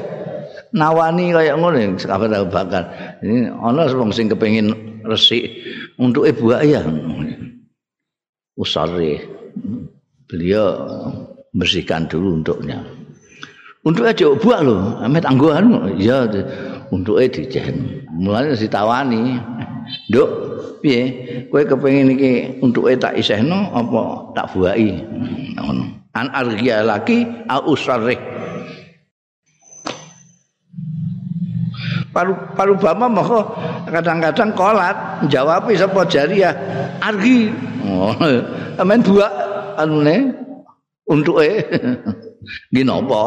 nawani 0.73 1.33
kaya 1.33 1.57
ngono 1.57 1.97
sahabat 1.97 2.29
Abu 2.33 2.49
Bakar. 2.53 2.83
Ini 3.25 3.53
ana 3.53 3.89
wong 3.89 4.13
sing 4.13 4.29
kepengin 4.29 4.73
resik 5.05 5.49
untuk 5.97 6.29
ibu 6.29 6.53
ayah. 6.53 6.85
Usari. 8.59 9.17
Beliau 10.29 10.67
bersihkan 11.55 12.05
dulu 12.05 12.43
untuknya. 12.43 12.85
Untuk 13.81 14.05
aja 14.05 14.27
buat 14.35 14.61
loh, 14.61 14.99
amet 14.99 15.23
angguan, 15.23 15.95
ya 15.95 16.27
untuk 16.91 17.23
dijen. 17.31 18.05
Mulanya 18.11 18.53
ditawani, 18.53 19.39
dok, 20.11 20.29
piye, 20.79 21.03
kue 21.47 21.61
kepengin 21.65 22.15
iki 22.15 22.61
untuk 22.63 22.87
tak 22.99 23.15
isehno, 23.19 23.71
apa 23.75 24.33
tak 24.35 24.51
buai, 24.55 25.03
an 26.15 26.27
argia 26.33 26.83
laki, 26.83 27.27
au 27.47 27.75
usarih. 27.75 28.17
paru 32.09 32.33
paru 32.57 32.73
bama 32.75 33.07
moko 33.07 33.53
kadang-kadang 33.87 34.51
kolat 34.57 34.95
jawab 35.29 35.69
sapa 35.77 36.01
jariah 36.09 36.53
argi. 36.99 37.53
Oh 37.85 38.13
amen 38.81 38.99
dua 39.05 39.27
anune 39.77 40.33
untuke. 41.07 41.63
Nggih 42.73 42.83
napa? 42.87 43.21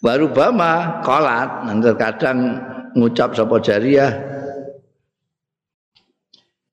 Baru 0.00 0.32
bama 0.32 1.04
kolat 1.04 1.68
nanti 1.68 1.92
kadang 2.00 2.56
ngucap 2.96 3.36
sapa 3.36 3.60
jariah 3.60 4.29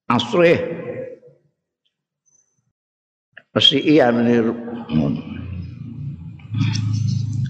asre 0.07 0.53
pasti 3.51 3.81
iya 3.83 4.11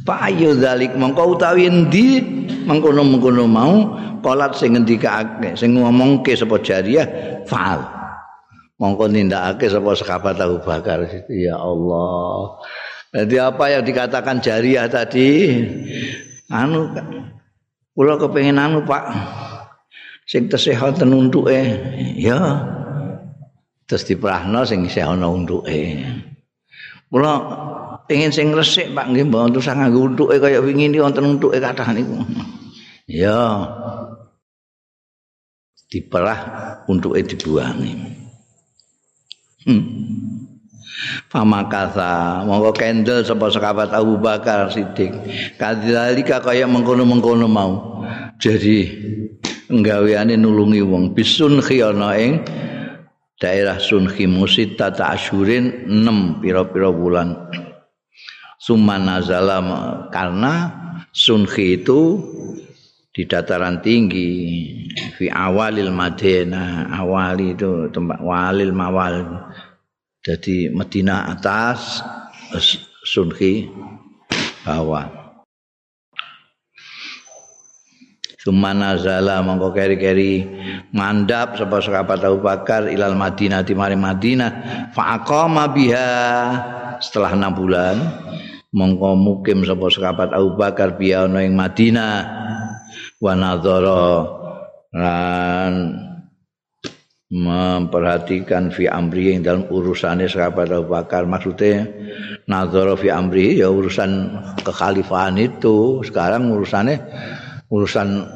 Pak 0.08 0.20
ayo 0.32 0.56
dalik. 0.56 0.96
Mongko 0.96 1.36
utawi 1.36 1.68
endi? 1.68 2.24
Mengkono-mengkono 2.64 3.44
mau. 3.44 3.76
Kolat 4.24 4.56
sing 4.56 4.74
ngendikake 4.76 5.60
sing 5.60 5.76
ngomongke 5.76 6.32
sapa 6.32 6.64
jariah 6.64 7.08
faal. 7.44 7.84
Mongko 8.80 9.12
nindakake 9.12 9.68
sapa 9.68 9.92
sahabat 10.00 10.40
Abu 10.40 10.64
Bakar. 10.64 11.04
Ya 11.28 11.60
Allah. 11.60 12.56
Jadi 13.12 13.36
apa 13.36 13.64
yang 13.68 13.84
dikatakan 13.84 14.40
jariah 14.40 14.88
tadi? 14.88 15.60
Anu 16.48 16.88
kula 17.92 18.16
kepengin 18.16 18.56
anu 18.56 18.88
Pak 18.88 19.04
sing 20.28 20.52
tesih 20.52 20.76
wonten 20.76 21.16
untuke 21.16 21.56
ya 22.20 22.38
terus 23.88 24.04
diprahno 24.04 24.68
sing 24.68 24.84
isih 24.84 25.08
ana 25.08 25.32
untuke 25.32 26.04
kula 27.08 27.34
pengen 28.08 28.32
sing 28.32 28.56
resik 28.56 28.96
Pak 28.96 29.12
nggih 29.12 29.28
mbok 29.28 29.56
terus 29.56 29.68
nganggo 29.68 30.12
untuke 30.12 30.40
kaya 30.40 30.64
wingi 30.64 30.92
iki 30.92 31.04
wonten 31.04 31.38
untuke 31.38 31.60
kathah 31.60 31.92
niku. 31.92 32.24
Ya. 33.08 33.68
Diperah 35.88 36.40
untuke 36.88 37.24
dibuangi. 37.24 37.96
Hmm. 39.68 39.84
Pamakasa 41.28 42.44
monggo 42.48 42.72
kendel 42.76 43.24
sapa 43.24 43.52
sekabat 43.52 43.92
Abu 43.92 44.20
Bakar 44.20 44.72
Siddiq. 44.72 45.12
Kadzalika 45.60 46.44
kaya 46.44 46.68
mengkono-mengkono 46.68 47.48
mau. 47.48 48.04
Jadi 48.40 48.78
nggaweane 49.68 50.40
nulungi 50.40 50.82
wong 50.84 51.12
bisun 51.12 51.60
khiyana 51.60 52.16
ing 52.16 52.44
daerah 53.38 53.78
Sunhi 53.78 54.26
Musita 54.26 54.90
Ta'asyurin 54.90 55.86
6 55.86 56.42
pira-pira 56.42 56.90
bulan. 56.90 57.36
Sumanazala 58.58 59.62
karena 60.10 60.54
Sunhi 61.14 61.78
itu 61.78 62.18
di 63.14 63.26
dataran 63.26 63.82
tinggi 63.82 64.30
fi 65.18 65.26
awalil 65.30 65.90
Madinah 65.90 66.94
awali 66.94 67.58
itu 67.58 67.90
tempat 67.90 68.22
walil 68.22 68.70
mawal 68.78 69.26
jadi 70.22 70.70
Medina 70.70 71.26
atas 71.34 72.06
Sunhi 73.02 73.66
bawah 74.62 75.17
Sumanazala 78.48 79.44
mongko 79.44 79.76
keri-keri 79.76 80.48
mandap 80.96 81.60
sapa 81.60 81.84
sahabat 81.84 82.24
Abu 82.24 82.40
Bakar 82.40 82.88
ilal 82.88 83.20
Madinah 83.20 83.60
di 83.68 83.76
mari 83.76 84.00
Madinah. 84.00 84.52
Fa 84.96 85.20
biha. 85.68 86.16
Setelah 87.04 87.36
enam 87.36 87.52
bulan 87.52 88.00
mongko 88.72 89.20
mukim 89.20 89.68
sapa 89.68 89.92
sahabat 89.92 90.32
Abu 90.32 90.56
Bakar 90.56 90.96
biya 90.96 91.28
ana 91.28 91.44
ing 91.44 91.60
Madinah. 91.60 92.16
Wa 93.20 93.36
nadzara 93.36 94.32
lan 94.96 95.74
memperhatikan 97.28 98.72
fi 98.72 98.88
amri 98.88 99.36
yang 99.36 99.44
dalam 99.44 99.68
urusannya 99.68 100.32
sahabat 100.32 100.72
Abu 100.72 100.96
Bakar. 100.96 101.28
Maksudnya 101.28 101.84
nazar 102.48 102.96
fi 102.96 103.12
amri 103.12 103.60
ya 103.60 103.68
urusan 103.68 104.40
kekhalifahan 104.64 105.36
itu. 105.36 106.00
Sekarang 106.08 106.48
urusannya 106.48 106.96
urusan 107.70 108.28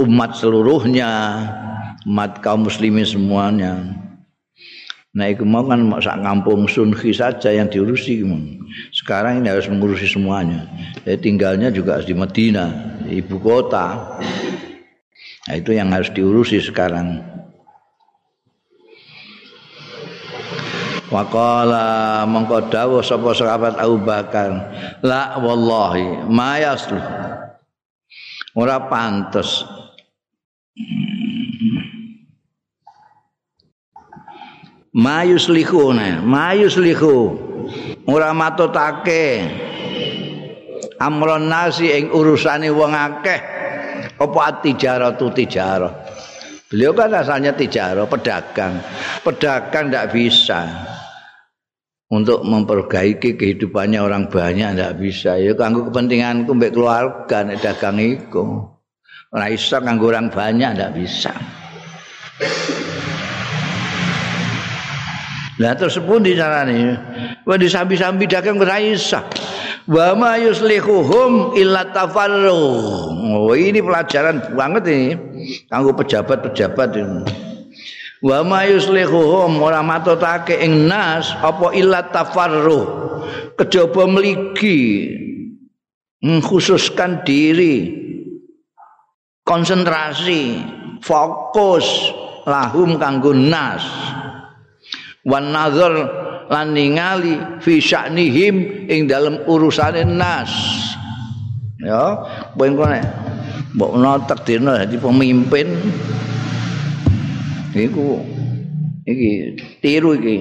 umat 0.00 0.30
seluruhnya 0.38 1.10
umat 2.06 2.40
kaum 2.40 2.64
muslimin 2.66 3.04
semuanya. 3.04 4.00
Nah 5.10 5.26
itu 5.26 5.42
mau 5.42 5.66
kan 5.66 5.90
sak 5.98 6.22
kampung 6.22 6.70
sunhi 6.70 7.10
saja 7.10 7.50
yang 7.50 7.66
diurusi 7.66 8.22
sekarang 8.94 9.42
ini 9.42 9.50
harus 9.50 9.66
mengurusi 9.66 10.06
semuanya. 10.06 10.70
Jadi 11.02 11.18
tinggalnya 11.18 11.68
juga 11.74 11.98
di 11.98 12.14
Medina 12.14 12.96
ibu 13.10 13.36
kota. 13.42 14.18
Nah, 15.50 15.54
itu 15.58 15.74
yang 15.74 15.90
harus 15.90 16.12
diurusi 16.14 16.62
sekarang. 16.62 17.18
Waqala 21.10 22.22
mengko 22.22 22.70
dawuh 22.70 23.02
sapa 23.02 23.34
sahabat 23.34 23.74
Abu 23.82 23.98
Bakar, 23.98 24.70
la 25.02 25.42
wallahi 25.42 26.22
ma 26.30 26.54
yaslu. 26.62 27.02
Ora 28.58 28.90
pantes. 28.90 29.62
Ma 34.90 35.22
yuslihu 35.22 35.94
ma 36.26 36.50
yuslihu. 36.54 37.38
Ora 38.10 38.34
matutake. 38.34 39.46
Amron 41.00 41.46
nasi 41.48 41.94
ing 41.94 42.10
urusane 42.10 42.68
wong 42.74 42.92
akeh. 42.92 43.40
Apa 44.20 44.60
tijaratu 44.60 45.32
tijarah. 45.32 46.10
Beliau 46.70 46.94
kan 46.94 47.10
asalnya 47.10 47.50
tijaro, 47.50 48.06
pedagang. 48.06 48.78
Pedagang 49.26 49.90
tidak 49.90 50.14
bisa. 50.14 50.62
Untuk 52.10 52.42
memperbaiki 52.42 53.38
kehidupannya 53.38 54.02
orang 54.02 54.26
banyak 54.26 54.74
tidak 54.74 54.98
bisa. 54.98 55.38
Ya 55.38 55.54
kanggo 55.54 55.86
kepentinganku 55.86 56.50
mbek 56.58 56.74
keluarga 56.74 57.46
nek 57.46 57.62
dagang 57.62 58.02
iku. 58.02 58.66
Ora 59.30 59.46
iso 59.46 59.78
kanggo 59.78 60.10
orang 60.10 60.26
banyak 60.26 60.74
tidak 60.74 60.90
bisa. 60.98 61.30
Lah 65.62 65.78
terus 65.78 66.02
pun 66.02 66.26
di 66.26 66.34
carane? 66.34 66.98
Wah 67.46 67.54
disambi-sambi 67.54 68.26
dagang 68.26 68.58
ora 68.58 68.82
iso. 68.82 69.22
Wa 69.86 70.10
ma 70.18 70.34
yuslihuhum 70.34 71.54
illa 71.54 71.94
tafarruh. 71.94 73.06
Oh, 73.38 73.54
ini 73.54 73.78
pelajaran 73.78 74.58
banget 74.58 74.82
ini 74.90 75.08
kanggo 75.70 75.94
pejabat-pejabat 75.94 76.90
ini. 76.98 77.49
Wa 78.20 78.44
ma 78.44 78.68
yuslihuhum 78.68 79.56
ora 79.64 79.80
matutake 79.80 80.60
ing 80.60 80.84
nas 80.84 81.32
apa 81.40 81.72
illa 81.72 82.04
tafarruh. 82.04 83.08
Kejaba 83.56 84.04
mligi 84.04 85.08
mengkhususkan 86.20 87.24
diri 87.24 87.96
konsentrasi 89.44 90.60
fokus 91.00 92.12
lahum 92.44 93.00
kanggo 93.00 93.32
nas. 93.32 93.84
Wan 95.24 95.52
nazar 95.52 95.92
lan 96.52 96.76
ningali 96.76 97.60
fi 97.64 97.80
sya'nihim 97.80 98.88
ing 98.88 99.08
dalam 99.08 99.48
urusane 99.48 100.04
nas. 100.04 100.52
Ya 101.80 102.20
ben 102.52 102.76
kene 102.76 103.00
mbok 103.72 103.96
ana 103.96 104.20
takdirno 104.28 104.76
dadi 104.76 105.00
pemimpin 105.00 105.72
iku 107.74 108.22
iki 109.06 109.56
tiru 109.82 110.18
iki 110.18 110.34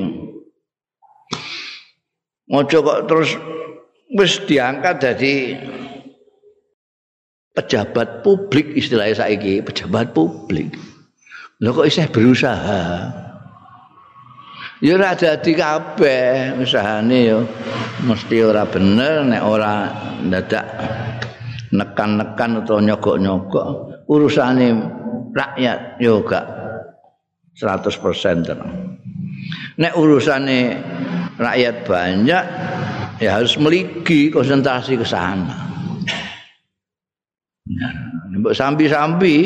Mojo 2.49 2.81
kok 2.81 3.05
terus 3.05 3.37
wis 4.17 4.41
diangkat 4.49 4.97
jadi 4.97 5.33
pejabat 7.53 8.25
publik 8.25 8.73
istilahnya 8.73 9.21
saiki 9.21 9.61
pejabat 9.61 10.17
publik. 10.17 10.73
Lho 11.61 11.69
kok 11.77 11.85
isih 11.85 12.09
berusaha? 12.09 13.13
Ya 14.81 14.95
ora 14.97 15.13
dadi 15.13 15.53
kabeh 15.53 16.57
usahane 16.57 17.19
ya. 17.29 17.37
Mesti 18.01 18.41
ora 18.41 18.65
bener 18.65 19.29
nek 19.29 19.43
ora 19.45 19.73
ndadak 20.25 20.65
nekan-nekan 21.69 22.65
atau 22.65 22.81
nyogok-nyogok. 22.81 23.69
Urusane 24.09 24.73
rakyat 25.37 26.01
yo 26.01 26.25
gak 26.25 26.58
100% 27.59 28.47
tenang. 28.47 28.95
Nek 29.79 29.93
urusane 29.99 30.79
rakyat 31.35 31.75
banyak 31.83 32.43
ya 33.19 33.29
harus 33.35 33.59
meligi 33.59 34.31
konsentrasi 34.31 34.95
ke 34.95 35.03
sana. 35.03 35.67
Mbok 38.39 38.55
sambi-sambi 38.55 39.45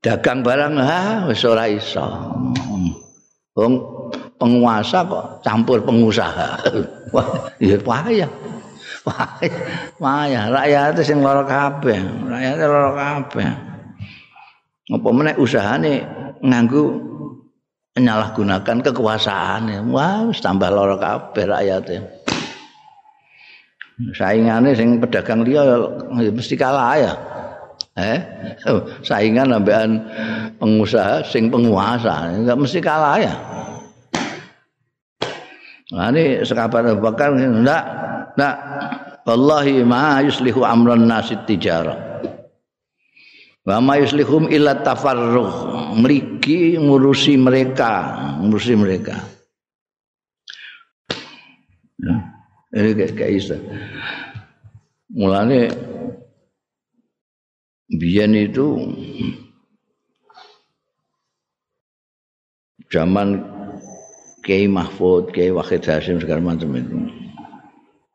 dagang 0.00 0.40
barang 0.40 0.74
ha 0.80 1.28
wis 1.28 1.44
ora 1.44 1.68
iso. 1.68 2.08
Wong 3.52 3.74
penguasa 4.40 5.04
kok 5.04 5.44
campur 5.44 5.84
pengusaha. 5.84 6.64
Wah, 7.12 7.52
ya 7.60 7.76
payah. 7.76 8.32
Payah, 9.98 10.44
rakyat 10.48 10.94
sing 11.04 11.20
lara 11.20 11.44
kabeh, 11.44 11.98
rakyat 12.24 12.54
lara 12.56 12.92
kabeh. 12.94 13.44
Apa 14.92 15.08
meneh 15.10 15.34
usahane 15.36 16.06
nganggo 16.42 16.98
menyalahgunakan 17.94 18.78
kekuasaan. 18.82 19.70
Wah, 19.94 20.28
wis 20.28 20.42
tambah 20.42 20.68
lara 20.68 20.98
kabeh 20.98 21.44
rakyate. 21.46 21.96
Saingane 24.16 24.74
sing 24.74 24.98
pedagang 24.98 25.46
liya 25.46 25.78
mesti 26.10 26.58
kalah 26.58 26.98
ya. 26.98 27.12
Eh, 27.92 28.18
saingan 29.04 29.52
ambekan 29.52 30.00
pengusaha 30.56 31.20
sing 31.28 31.52
penguasa, 31.52 32.32
enggak 32.32 32.56
mesti 32.56 32.80
kalah 32.80 33.20
ya. 33.20 33.34
Nah, 35.92 36.08
ini 36.08 36.40
sekabar 36.40 36.88
Abu 36.88 37.04
Bakar 37.04 37.36
enggak, 37.36 37.84
enggak. 38.32 38.56
Wallahi 39.28 39.84
ma 39.84 40.24
yuslihu 40.24 40.64
amran 40.64 41.04
nasid 41.04 41.44
tijarah. 41.44 42.11
Wa 43.62 43.78
ma 43.78 43.94
yuslihum 43.98 44.50
illa 44.50 44.82
tafarruh. 44.82 45.94
Mriki 45.94 46.74
ngurusi 46.80 47.38
mereka, 47.38 47.92
ngurusi 48.42 48.74
mereka. 48.74 49.22
Ya, 52.02 52.16
ini 52.74 52.90
kayak 52.98 53.12
kayak 53.14 53.32
iso. 53.38 53.56
Mulane 55.12 55.70
biyen 57.92 58.34
itu 58.34 58.66
zaman 62.90 63.44
Kiai 64.42 64.66
Mahfud, 64.66 65.30
Kiai 65.30 65.54
Wahid 65.54 65.86
Hasim 65.86 66.18
segala 66.18 66.42
macam 66.42 66.74
itu. 66.74 66.98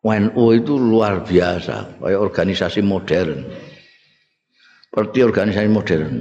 WNU 0.04 0.45
itu 0.60 0.76
luar 0.76 1.24
biasa, 1.24 2.04
kayak 2.04 2.20
organisasi 2.20 2.84
modern. 2.84 3.48
Seperti 4.98 5.22
organisasi 5.22 5.70
modern. 5.70 6.14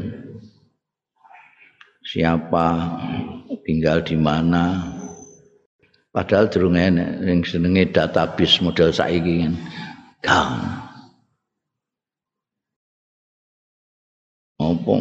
Siapa 2.04 2.68
tinggal 3.64 4.04
di 4.04 4.20
mana? 4.20 4.92
Padahal 6.12 6.52
durung 6.52 6.76
enek 6.76 7.24
sing 7.24 7.38
senenge 7.40 7.88
database 7.88 8.60
model 8.60 8.92
saiki 8.92 9.48
kan. 9.48 9.54
Kan. 10.20 10.52
Apa 14.60 14.96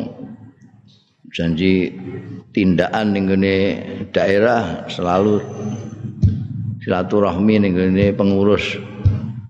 janji 1.35 1.99
tindakan 2.55 3.11
ning 3.11 3.27
daerah 4.15 4.87
selalu 4.87 5.43
silaturahmi 6.79 7.59
ning 7.59 7.75
pengurus 8.15 8.79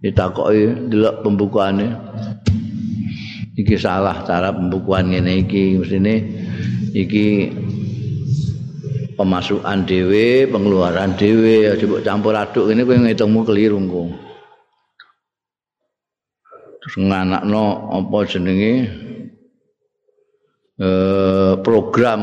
ditakoki 0.02 0.90
delok 0.90 1.22
pembukuane 1.22 1.94
iki 3.56 3.76
salah 3.80 4.22
cara 4.28 4.52
pembukuan 4.52 5.12
ngene 5.12 5.48
iki. 5.48 5.80
Mestine 5.80 6.16
iki 6.92 7.52
pemasukan 9.16 9.88
dhewe 9.88 10.48
pengeluaran 10.52 11.16
dhewe. 11.16 11.72
Aja 11.74 11.86
campur 12.04 12.36
aduk 12.36 12.70
ngene 12.70 12.84
kowe 12.84 12.98
ngitungmu 13.00 13.42
keliru 13.48 13.80
engko 13.80 14.26
terus 16.86 17.02
nganakno 17.02 17.90
apa 17.98 18.18
jenenge? 18.30 18.74
Eh, 20.78 21.54
program. 21.66 22.22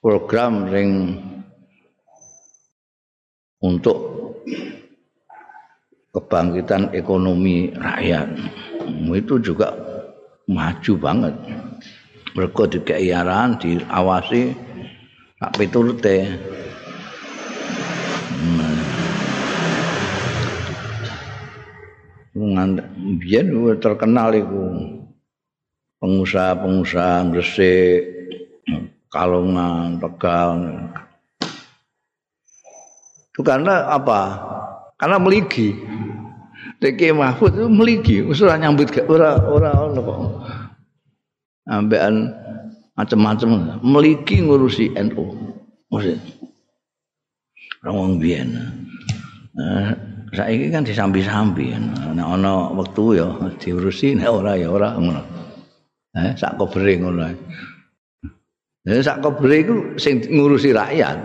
Program 0.00 0.66
ring 0.72 1.14
untuk 3.60 3.98
kebangkitan 6.16 6.96
ekonomi 6.96 7.70
rakyat 7.76 8.26
itu 9.16 9.38
juga 9.42 9.74
maju 10.48 10.92
banget. 10.98 11.34
Mergo 12.32 12.64
dikei 12.64 13.12
arahan 13.12 13.60
diawasi 13.60 14.56
sak 15.38 15.52
piturute. 15.56 16.32
Biyen 23.22 23.52
terkenal 23.78 24.32
iku. 24.32 24.64
Pengusaha-pengusaha 26.02 27.30
Gresik 27.30 28.02
Kalongan 29.06 30.02
Tegal 30.02 30.50
itu 33.32 33.40
karena 33.40 33.88
apa? 33.88 34.36
Karena 35.00 35.16
meligi 35.16 35.72
TK 36.82 37.14
Mahfud 37.14 37.54
itu 37.54 37.66
meligi 37.70 38.18
usul 38.26 38.50
nyambut 38.58 38.90
gak 38.90 39.06
ora 39.06 39.38
ora 39.38 39.70
ono 39.70 40.00
kok. 40.02 40.20
Ambekan 41.70 42.34
macam-macam 42.98 43.78
meligi 43.86 44.42
ngurusi 44.42 44.90
NU 44.98 45.24
maksud 45.94 46.18
orang 47.86 47.94
wong 47.94 48.12
biyen. 48.18 48.48
Nah, 49.54 49.94
saiki 50.34 50.74
kan 50.74 50.82
disambi-sambi. 50.82 51.70
Nek 52.18 52.26
ana 52.26 52.74
wektu 52.74 53.14
ya 53.14 53.30
diurusi 53.62 54.18
nek 54.18 54.26
ora 54.26 54.58
ya 54.58 54.66
ora 54.66 54.98
ngono. 54.98 55.22
Eh 56.18 56.34
sak 56.34 56.58
kobere 56.58 56.98
ngono. 56.98 57.30
Eh 58.90 59.00
sak 59.00 59.22
kobere 59.22 59.56
iku 59.62 59.74
sing 60.02 60.18
ngurusi 60.26 60.74
rakyat. 60.74 61.18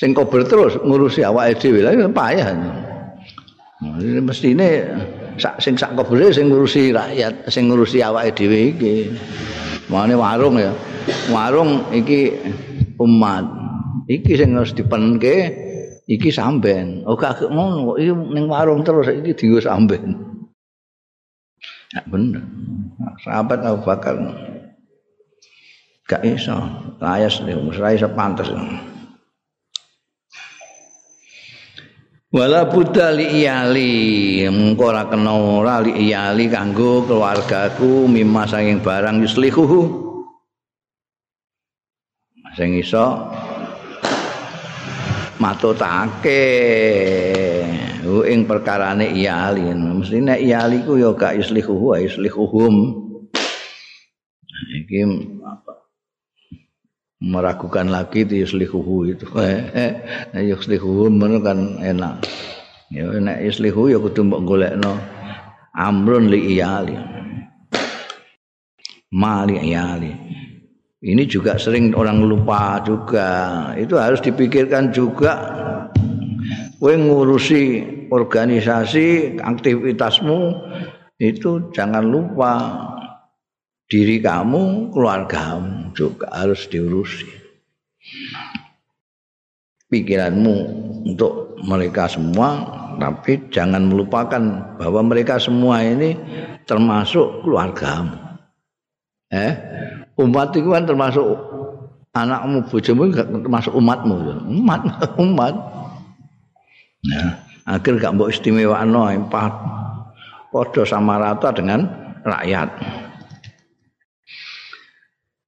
Sing 0.00 0.16
kober 0.16 0.48
terus 0.48 0.80
ngurusi 0.80 1.20
awake 1.28 1.60
dhewe. 1.60 1.84
Lha 1.84 2.08
payah 2.08 2.56
mestine 4.20 4.68
sak 5.40 5.56
sing 5.60 5.74
sak 5.80 5.96
kobere 5.96 6.32
sing 6.36 6.52
ngurusi 6.52 6.92
rakyat 6.92 7.48
sing 7.48 7.72
ngurusi 7.72 8.04
awake 8.04 8.36
dhewe 8.36 8.76
iki 8.76 9.08
mane 9.88 10.12
warung 10.12 10.60
ya 10.60 10.72
warung 11.32 11.88
iki 11.90 12.36
umat 13.00 13.44
iki 14.10 14.36
sing 14.36 14.52
harus 14.58 14.76
dipenke 14.76 15.68
iki 16.10 16.34
samben. 16.34 17.06
Oh 17.06 17.14
gak 17.14 17.46
ngono, 17.46 17.94
iki 17.94 18.10
ning 18.10 18.50
warung 18.50 18.82
terus 18.82 19.06
iki 19.06 19.38
dienggo 19.38 19.62
samben. 19.62 20.18
Ya 21.94 22.02
bener. 22.10 22.42
Sahabat 23.22 23.62
Abu 23.62 23.86
Bakar 23.86 24.18
gak 26.10 26.26
iso, 26.26 26.58
layas 26.98 27.38
nih, 27.46 27.54
ora 27.54 27.94
iso 27.94 28.10
pantes. 28.10 28.50
Wala 32.30 32.62
buddha 32.70 33.10
li 33.10 33.42
iyali. 33.42 34.46
Mengko 34.46 34.94
ora 34.94 35.10
kena 35.10 35.34
ora 35.34 35.82
li 35.82 35.90
iyali 36.06 36.46
Kanggo 36.46 37.02
keluargaku 37.02 38.06
Mima 38.06 38.46
sanging 38.46 38.78
barang 38.78 39.18
yuslihuhu. 39.26 39.80
Sing 42.54 42.78
iso 42.78 43.34
matutake. 45.42 46.46
Ing 48.06 48.46
perkarane 48.46 49.10
iyali. 49.10 49.66
Mesti 49.74 50.22
nek 50.22 50.38
iyali 50.38 50.86
ku 50.86 50.94
ya 51.02 51.10
gak 51.10 51.34
islihu 51.34 51.90
wa 51.90 51.98
islihuhum 51.98 52.74
iki 54.70 55.02
meragukan 57.20 57.86
lagi 57.92 58.24
di 58.24 58.40
islihuhu 58.40 59.12
itu. 59.12 59.28
Nek 60.32 60.42
islihuhum 60.42 61.20
kan 61.46 61.78
enak. 61.84 62.24
Ya 62.90 63.06
nek 63.06 63.38
islihu 63.44 63.92
ya 63.92 64.00
kudu 64.00 64.26
mbok 64.26 64.42
golekno. 64.48 64.96
Amrun 65.76 66.32
li 66.32 66.56
iyali. 66.56 66.96
Mali 69.14 69.56
iyali. 69.60 70.12
Ini 71.00 71.24
juga 71.24 71.56
sering 71.56 71.96
orang 71.96 72.20
lupa 72.24 72.80
juga. 72.84 73.72
Itu 73.76 73.96
harus 73.96 74.20
dipikirkan 74.20 74.92
juga. 74.92 75.32
Kowe 76.80 76.96
ngurusi 76.96 77.84
organisasi 78.08 79.36
aktivitasmu 79.40 80.40
itu 81.20 81.68
jangan 81.76 82.04
lupa 82.08 82.52
diri 83.90 84.22
kamu 84.22 84.94
keluargamu 84.94 85.90
juga 85.98 86.30
harus 86.30 86.70
diurusi. 86.70 87.26
Pikiranmu 89.90 90.56
untuk 91.10 91.58
mereka 91.66 92.06
semua 92.06 92.78
tapi 93.02 93.50
jangan 93.50 93.90
melupakan 93.90 94.38
bahwa 94.78 95.02
mereka 95.02 95.42
semua 95.42 95.82
ini 95.82 96.14
termasuk 96.70 97.42
keluargamu. 97.42 98.14
Eh 99.34 99.52
umat 100.22 100.54
itu 100.54 100.70
kan 100.70 100.86
termasuk 100.86 101.26
anakmu 102.14 102.62
bojomu 102.70 103.10
termasuk 103.10 103.74
umatmu. 103.74 104.14
Umat 104.62 104.80
umat. 105.18 105.54
Nah 107.10 107.42
akhir 107.66 107.98
gak 107.98 108.14
mbok 108.14 108.30
istimewa 108.30 108.86
no 108.86 109.10
empat. 109.10 109.50
Podo 110.54 110.86
sama 110.86 111.18
rata 111.18 111.50
dengan 111.50 111.86
rakyat 112.22 112.99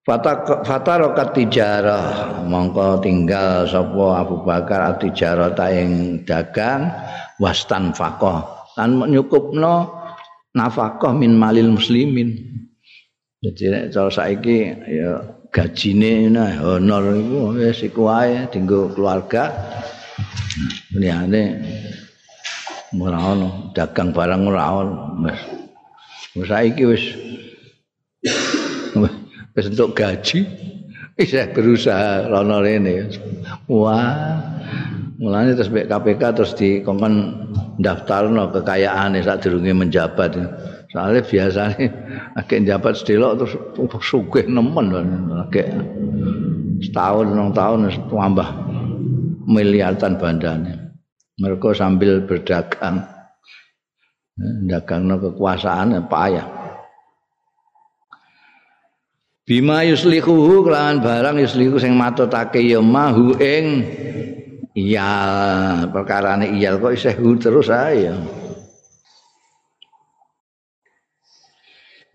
Fata 0.02 0.94
rokat 0.98 1.30
tijarah 1.30 2.42
mongko 2.42 2.98
tinggal 2.98 3.70
sopo 3.70 4.10
Abu 4.10 4.42
Bakar 4.42 4.98
tijarah 4.98 5.54
yang 5.70 6.26
dagang 6.26 6.90
wastan 7.38 7.94
fakoh 7.94 8.42
dan 8.74 8.98
menyukupno 8.98 9.94
nafakoh 10.58 11.14
min 11.14 11.38
malil 11.38 11.78
muslimin 11.78 12.34
Jadi 13.42 13.74
nek 13.74 13.84
cara 13.90 14.10
saiki 14.10 14.58
ya 14.86 15.18
gajine 15.50 16.30
nah 16.30 16.62
honor 16.62 17.10
iku 17.18 17.58
wis 17.58 17.82
iku 17.82 18.06
wae 18.06 18.46
dienggo 18.54 18.94
keluarga. 18.94 19.50
Liyane 20.94 21.58
ora 22.94 23.18
ono 23.18 23.74
dagang 23.74 24.14
barang 24.14 24.42
ora 24.46 24.64
ono. 24.78 24.94
Wis 26.38 26.46
saiki 26.46 26.86
wis 26.86 27.02
wis 29.52 29.68
entuk 29.68 29.96
gaji 29.96 30.44
wis 31.16 31.32
berusaha 31.52 32.28
rono 32.28 32.60
rene. 32.64 33.08
Wah. 33.68 34.40
Mulane 35.22 35.54
terus 35.54 35.70
KPK 35.70 36.22
terus 36.34 36.52
dikongkon 36.58 37.14
daftarno 37.78 38.50
kekayaane 38.50 39.22
sak 39.22 39.46
durunge 39.46 39.70
menjabat. 39.70 40.34
Soalnya 40.90 41.22
biasanya 41.22 41.86
agak 42.42 42.66
jabat 42.66 42.94
sedelok 42.98 43.32
terus 43.38 43.54
sugih 44.02 44.50
nemen 44.50 44.90
agak 45.30 45.70
setahun 46.82 47.30
enam 47.30 47.54
tahun 47.54 47.86
tambah 48.10 48.48
miliaran 49.46 50.18
bandane. 50.18 50.72
Mereka 51.38 51.70
sambil 51.78 52.26
berdagang, 52.26 53.06
dagang 54.66 55.06
no 55.06 55.22
kekuasaan 55.22 55.96
payah. 56.10 56.61
Bima 59.52 59.84
yuslihu 59.84 60.64
kelawan 60.64 61.04
barang 61.04 61.36
yuslihu 61.44 61.76
sing 61.76 61.92
matutake 61.92 62.64
ya 62.64 62.80
mahu 62.80 63.36
ing 63.36 63.84
iya. 64.72 65.12
Perkarane 65.92 66.56
iya 66.56 66.72
kok 66.80 66.96
isih 66.96 67.12
terus 67.36 67.68
ae 67.68 68.08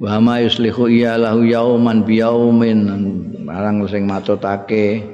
wa 0.01 0.17
ma 0.17 0.41
yuslihu 0.41 0.89
iya 0.89 1.13
lahu 1.13 1.45
yauman 1.45 2.01
bi 2.01 2.25
yaumin 2.25 2.89
barang 3.45 3.85
sing 3.85 4.09
matutake 4.09 5.05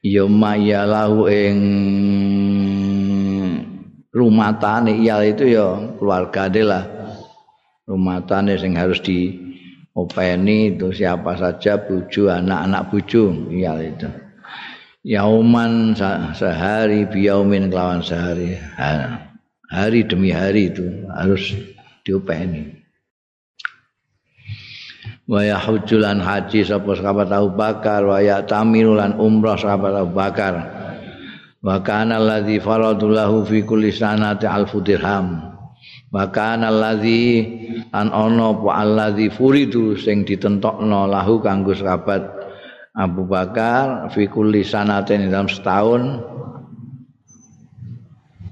ya 0.00 0.24
ma 0.24 0.56
ya 0.56 0.88
lahu 0.88 1.28
ing 1.28 1.60
rumatane. 4.16 4.96
Iya 4.96 5.28
itu 5.28 5.44
ya 5.44 5.76
keluargane 6.00 6.62
lah. 6.64 6.88
Rumatane 7.84 8.56
sing 8.56 8.72
harus 8.80 9.04
di 9.04 9.49
openi 9.94 10.76
itu 10.76 10.94
siapa 10.94 11.34
saja 11.34 11.80
buju 11.82 12.30
anak-anak 12.30 12.82
buju. 12.90 13.50
Iya 13.50 13.72
itu. 13.82 14.08
Yauman 15.00 15.96
sehari 16.36 17.08
biyaumin 17.08 17.72
kelawan 17.72 18.04
sehari. 18.04 18.60
Hari 19.70 20.00
demi 20.04 20.34
hari 20.34 20.68
itu 20.70 21.08
harus 21.08 21.56
diopeni. 22.04 22.78
Wa 25.30 25.46
yahujjulan 25.46 26.18
haji 26.18 26.66
sapa 26.66 26.90
sahabat 26.98 27.30
Abu 27.30 27.54
Bakar 27.54 28.02
wa 28.02 28.18
ya'tamirulan 28.18 29.14
umrah 29.14 29.54
sahabat 29.54 29.94
Abu 29.94 30.12
Bakar. 30.18 30.54
Wa 31.62 31.78
kana 31.86 32.18
alladzi 32.18 32.58
faradullahu 32.58 33.46
fi 33.46 33.62
kulli 33.62 33.94
sanati 33.94 34.48
alfu 34.48 34.82
dirham 34.82 35.49
wa 36.10 36.28
kana 36.28 36.68
alladzi 36.68 37.46
an 37.94 38.10
ono 38.10 38.60
apa 38.60 38.70
alladzi 38.82 39.30
furidu 39.30 39.94
sing 39.96 40.26
ditentokno 40.26 41.06
lahu 41.06 41.38
kanggo 41.38 41.72
sahabat 41.72 42.40
Abu 42.96 43.22
Bakar 43.22 44.10
fi 44.10 44.26
kulli 44.26 44.66
sanatin 44.66 45.30
dalam 45.30 45.46
setahun. 45.46 46.02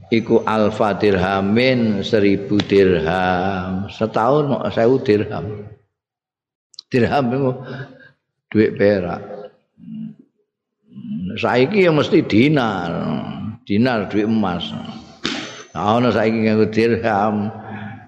Iku 0.08 0.40
alfa 0.48 0.96
dirhamin 0.96 2.00
seribu 2.00 2.56
dirham. 2.64 3.92
Setahun 3.92 4.44
mau 4.48 4.64
sewu 4.72 5.04
dirham. 5.04 5.68
Dirham 6.88 7.24
itu 7.28 7.50
duit 8.48 8.72
perak. 8.80 9.20
Saiki 11.36 11.84
ya 11.84 11.92
mesti 11.92 12.24
dinar. 12.24 12.88
Dinar 13.68 14.08
duit 14.08 14.24
emas 14.24 14.72
ono 15.76 16.08
saiki 16.08 16.38
nganggo 16.46 16.66
dirham 16.72 17.50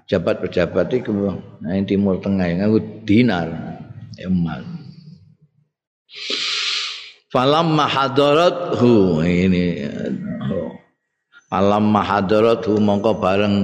jabat 0.09 0.41
pejabat 0.41 0.89
itu 0.93 1.13
nah, 1.61 1.71
yang 1.75 1.85
timur 1.85 2.17
tengah 2.21 2.47
nganggo 2.49 2.79
dinar. 3.05 3.47
Emas 4.21 4.61
falam 7.31 7.79
mahadarat 7.79 8.75
ini 9.23 9.87
falam 11.47 11.83
mahadarat 11.87 12.59
hu 12.67 12.75
mongko 12.75 13.23
bareng 13.23 13.55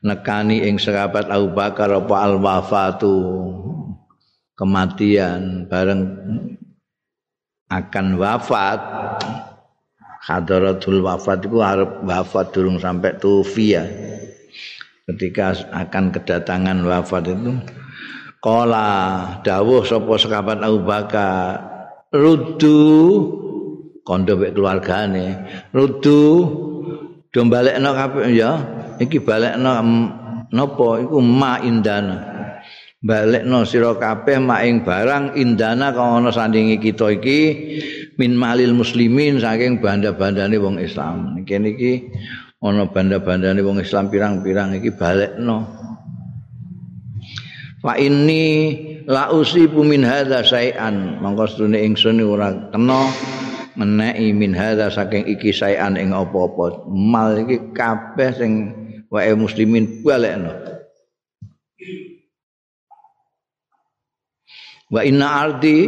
nekani 0.00 0.64
ing 0.64 0.80
sahabat 0.80 1.28
Abu 1.28 1.52
Bakar 1.52 1.92
apa 1.92 2.14
al 2.16 2.40
wafatu 2.40 3.16
kematian 4.56 5.68
bareng 5.68 6.16
akan 7.68 8.06
wafat 8.16 8.80
hadaratul 10.22 11.02
wafat 11.04 11.46
itu 11.46 11.58
harap 11.62 12.02
wafat 12.02 12.50
durung 12.54 12.78
sampai 12.78 13.16
tufia 13.18 13.86
ketika 15.08 15.56
akan 15.72 16.10
kedatangan 16.12 16.78
wafat 16.84 17.32
itu 17.32 17.52
Kala 18.38 19.42
dawuh 19.42 19.82
sapa 19.82 20.14
sahabat 20.14 20.62
Abu 20.62 20.86
Bakar 20.86 21.58
rudu 22.14 22.78
kondo 24.06 24.38
mek 24.38 24.54
keluargane 24.54 25.42
rudu 25.74 26.22
do 27.34 27.40
balekno 27.50 27.90
kabeh 27.98 28.30
ya 28.30 28.62
iki 29.02 29.18
balekno 29.18 29.70
napa? 30.54 30.88
Iku 31.02 31.18
ma 31.18 31.60
indana. 31.60 32.38
Balekno 32.98 33.62
sira 33.62 33.94
kabeh 33.94 34.42
maing 34.42 34.82
barang 34.82 35.38
indana 35.38 35.94
kang 35.94 36.22
ana 36.22 36.30
sandingi 36.34 36.78
kita 36.82 37.14
iki 37.14 37.40
min 38.18 38.34
malil 38.34 38.74
muslimin 38.74 39.38
saking 39.38 39.78
banda-bandane 39.78 40.58
wong 40.58 40.82
Islam. 40.82 41.38
Iki 41.38 41.56
niki 41.62 41.92
ana 42.58 42.90
banda-bandane 42.90 43.62
wong 43.62 43.78
Islam 43.78 44.10
pirang-pirang 44.10 44.74
iki 44.74 44.90
balekno. 44.90 45.64
Fa 47.78 47.94
inni 47.94 48.74
la 49.06 49.30
usibu 49.30 49.86
min 49.86 50.02
hadza 50.02 50.42
sayan 50.42 51.22
monggo 51.22 51.46
sedune 51.46 51.78
ingsun 51.78 52.18
ora 52.26 52.50
kena 52.74 53.06
menehi 53.78 54.34
min 54.34 54.50
hadza 54.50 54.90
saking 54.90 55.30
iki 55.30 55.54
sayan 55.54 55.94
ing 55.94 56.10
apa-apa. 56.10 56.90
Mal 56.90 57.46
iki 57.46 57.70
kabeh 57.70 58.34
sing 58.34 58.52
wae 59.14 59.30
muslimin 59.38 60.02
balekno. 60.02 60.50
Wa 64.90 65.06
inna 65.06 65.46
ardi 65.46 65.86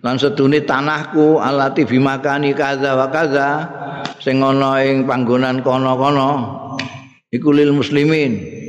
lan 0.00 0.16
setune 0.16 0.64
tanahku 0.64 1.40
alati 1.40 1.84
bimakani 1.84 2.56
kaza 2.56 2.96
wa 2.96 3.06
kaza 3.12 3.48
sing 4.20 4.40
ana 4.40 4.80
ing 4.84 5.04
panggonan 5.04 5.60
kono-kono 5.64 6.30
iku 7.32 7.52
lil 7.52 7.72
muslimin. 7.76 8.60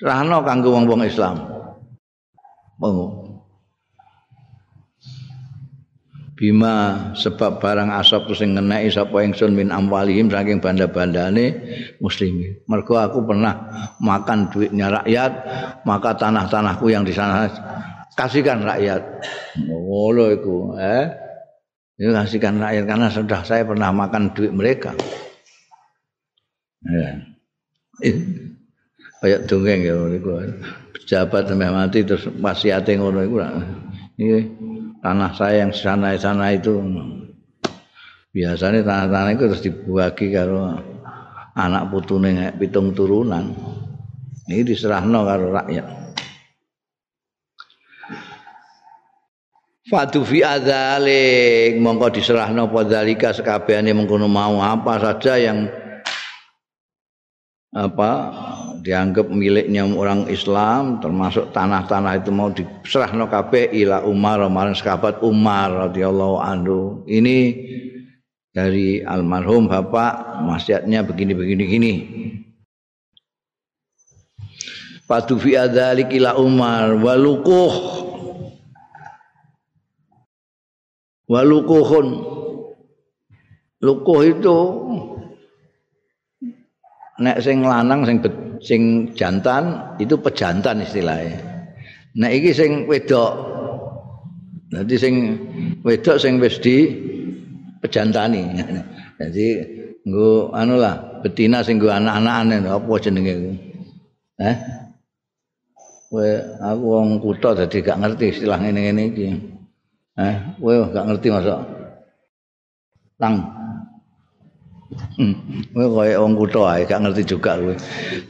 Serahno 0.00 0.40
kanggo 0.40 0.72
wong-wong 0.72 1.04
Islam. 1.04 1.44
Monggo 2.80 3.20
bima 6.40 7.12
sebab 7.12 7.60
barang 7.60 7.92
asap 8.00 8.32
sing 8.32 8.56
ngeneki 8.56 8.88
sapa 8.88 9.20
ingsun 9.20 9.52
min 9.52 9.68
amwalihim 9.68 10.32
saking 10.32 10.56
banda-bandane 10.64 11.52
muslimin. 12.00 12.56
Mergo 12.64 12.96
aku 12.96 13.20
pernah 13.28 13.68
makan 14.00 14.48
duitnya 14.48 14.88
rakyat, 14.88 15.32
maka 15.84 16.16
tanah-tanahku 16.16 16.88
yang 16.88 17.04
di 17.04 17.12
sana 17.12 17.44
kasihkan 18.14 18.62
rakyat. 18.66 19.02
Ngono 19.66 20.30
iku, 20.34 20.74
eh. 20.78 21.10
Itu 22.00 22.16
kasihkan 22.16 22.56
rakyat 22.56 22.84
karena 22.88 23.08
sudah 23.12 23.44
saya 23.44 23.68
pernah 23.68 23.92
makan 23.92 24.32
duit 24.32 24.56
mereka. 24.56 24.96
Ya. 26.80 27.20
Kayak 29.20 29.44
dongeng 29.44 29.84
ya 29.84 29.94
iku. 30.16 30.28
Pejabat 30.96 31.52
sampai 31.52 31.68
mati 31.68 32.00
terus 32.00 32.24
wasiate 32.40 32.96
ngono 32.96 33.20
iku. 33.20 33.36
Ini 34.16 34.48
tanah 35.04 35.32
saya 35.36 35.68
yang 35.68 35.72
sana-sana 35.76 36.56
itu 36.56 36.80
biasanya 38.32 38.80
tanah-tanah 38.80 39.30
itu 39.36 39.44
terus 39.50 39.64
dibagi 39.64 40.32
karo 40.32 40.80
anak 41.52 41.92
putune 41.92 42.48
pitung 42.56 42.96
turunan. 42.96 43.52
Ini 44.48 44.64
diserahno 44.64 45.28
karo 45.28 45.52
rakyat. 45.52 45.99
Fatu 49.90 50.22
fi 50.22 50.46
adzalik. 50.46 51.82
Mongko 51.82 52.14
diserahno 52.14 52.70
apa 52.70 52.86
dalika 52.86 53.34
sekabehane 53.34 53.90
mengkono 53.90 54.30
mau. 54.30 54.62
Apa 54.62 55.02
saja 55.02 55.34
yang 55.34 55.66
apa 57.74 58.10
dianggap 58.82 59.30
miliknya 59.30 59.86
orang 59.86 60.30
Islam 60.30 61.02
termasuk 61.02 61.50
tanah-tanah 61.50 62.22
itu 62.22 62.30
mau 62.30 62.50
diserahno 62.54 63.26
kabeh 63.30 63.70
ila 63.82 64.06
Umar 64.06 64.42
marang 64.46 64.78
sahabat 64.78 65.26
Umar 65.26 65.90
radhiyallahu 65.90 66.38
anhu. 66.38 67.02
Ini 67.10 67.38
dari 68.54 69.02
almarhum 69.02 69.66
bapak 69.66 70.46
wasiatnya 70.46 71.02
begini 71.02 71.34
begini 71.34 71.64
gini. 71.66 71.94
Fatu 75.02 75.34
fi 75.34 75.58
adzalik 75.58 76.14
ila 76.14 76.38
Umar. 76.38 76.94
Walukuh 76.94 78.06
walukuhun. 81.30 82.08
Lukuh 83.80 84.20
itu 84.28 84.58
nek 87.22 87.38
sing 87.40 87.64
lanang 87.64 88.04
sing 88.04 88.18
sing 88.60 88.82
jantan 89.14 89.94
itu 90.02 90.18
pejantan 90.18 90.84
istilahnya. 90.84 91.38
Nek 92.18 92.32
iki 92.34 92.50
sing 92.52 92.84
wedok 92.90 93.32
nanti 94.74 94.98
sing 94.98 95.14
wedok 95.86 96.18
sing 96.18 96.42
wis 96.42 96.58
di 96.58 96.90
pejantani. 97.80 98.42
Jadi 99.20 99.46
nggo 100.04 100.52
anu 100.52 100.76
lah 100.76 101.22
betina 101.24 101.64
sing 101.64 101.80
nggo 101.80 101.88
anak-anakane 101.88 102.68
apa 102.68 102.92
jenenge 103.00 103.34
eh? 104.42 104.56
Kowe 106.10 106.26
aku 106.58 106.84
wong 106.90 107.22
kutha 107.22 107.54
dadi 107.54 107.86
gak 107.86 108.02
ngerti 108.02 108.34
istilah 108.34 108.58
ngene-ngene 108.58 109.02
iki 109.14 109.28
Eh, 110.18 110.34
kowe 110.58 110.74
gak 110.90 111.06
ngerti 111.06 111.28
masa 111.30 111.62
tang. 113.14 113.36
Hmm, 115.14 115.34
kowe 115.70 115.86
koyo 115.86 116.26
wong 116.26 116.34
kutho 116.34 116.66
ae 116.66 116.82
gak 116.82 116.98
ngerti 116.98 117.22
juga 117.30 117.54
kowe. 117.54 117.74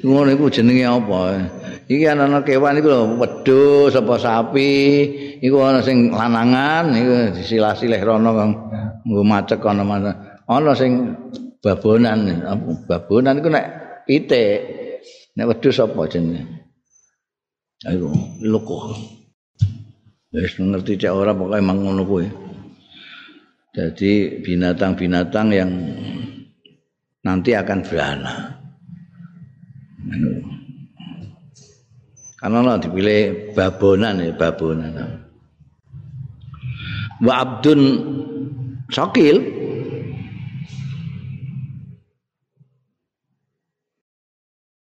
Ngono 0.05 0.29
iku 0.29 0.53
jenenge 0.53 0.85
apa? 0.85 1.21
Iki 1.89 2.05
ana 2.05 2.45
kewan 2.45 2.79
iku 2.79 2.89
lho 2.93 3.01
wedhus 3.17 3.97
apa 3.97 4.15
sapi, 4.21 4.71
iku 5.41 5.57
ana 5.65 5.81
sing 5.81 6.13
lanangan 6.13 6.93
iku 6.93 7.35
disilah-silih 7.35 8.01
rono 8.05 8.31
kang 8.37 8.51
nggo 9.09 9.23
macek 9.25 9.65
ana 9.65 9.83
mana. 9.83 10.11
Ana 10.45 10.77
sing 10.77 11.17
babonan, 11.65 12.45
babonan 12.85 13.41
iku 13.41 13.49
nek 13.49 13.67
pitik. 14.05 14.59
Nek 15.35 15.49
wedhus 15.49 15.81
apa 15.81 16.05
jenenge? 16.13 16.45
Ayo, 17.89 18.13
lukuh. 18.45 19.20
Wis 20.31 20.55
ngerti 20.63 20.95
cek 20.95 21.11
ora 21.11 21.35
pokoke 21.35 21.59
emang 21.59 21.83
ngono 21.83 22.03
kuwi. 22.07 22.27
Jadi 23.75 24.43
binatang-binatang 24.47 25.49
yang 25.51 25.71
nanti 27.27 27.51
akan 27.55 27.79
beranak. 27.83 28.39
Karena 32.39 32.59
lah 32.63 32.77
dipilih 32.79 33.53
babonan 33.59 34.23
ya 34.23 34.33
babonan. 34.33 34.95
Wa 37.21 37.35
abdun 37.45 37.81
sakil 38.89 39.61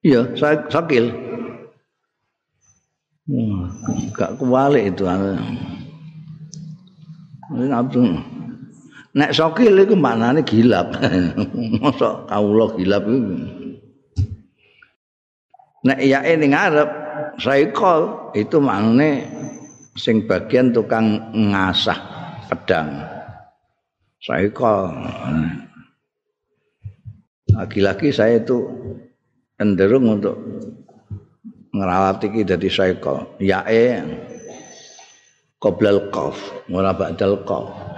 Iya, 0.02 0.34
sakil. 0.66 1.14
Gak 4.12 4.36
kuwalik 4.36 4.92
itu 4.92 5.04
ini 7.52 7.72
abdul 7.72 8.16
nek 9.12 9.30
sokil 9.32 9.76
itu 9.76 9.94
maknanya 9.96 10.40
gilap. 10.44 10.96
Masa 11.82 12.24
kaulah 12.28 12.72
gilap 12.76 13.04
itu? 13.04 13.20
Nek 15.82 15.98
iya 15.98 16.22
ini 16.24 16.54
ngarep 16.54 16.90
saikol 17.42 18.32
itu 18.32 18.56
maknanya 18.62 19.26
sing 19.98 20.24
bagian 20.24 20.72
tukang 20.72 21.20
ngasah 21.34 21.98
pedang. 22.48 23.02
Saikol 24.22 24.94
lagi-lagi 27.52 28.08
saya 28.14 28.40
itu 28.40 28.64
cenderung 29.60 30.08
untuk 30.08 30.40
ngerawat 31.72 32.20
iki 32.28 32.44
dadi 32.44 32.68
saiko 32.68 33.36
yae 33.40 34.04
qoblal 35.56 36.12
qaf 36.12 36.36
ora 36.68 36.92
ba'dal 36.92 37.40
qaf 37.48 37.92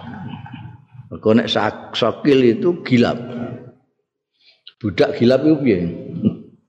Mergo 1.15 1.31
nek 1.31 1.47
sakil 1.95 2.43
itu 2.43 2.83
gilap. 2.83 3.15
Budak 4.83 5.15
gilap 5.15 5.47
itu 5.47 5.57
piye? 5.63 5.79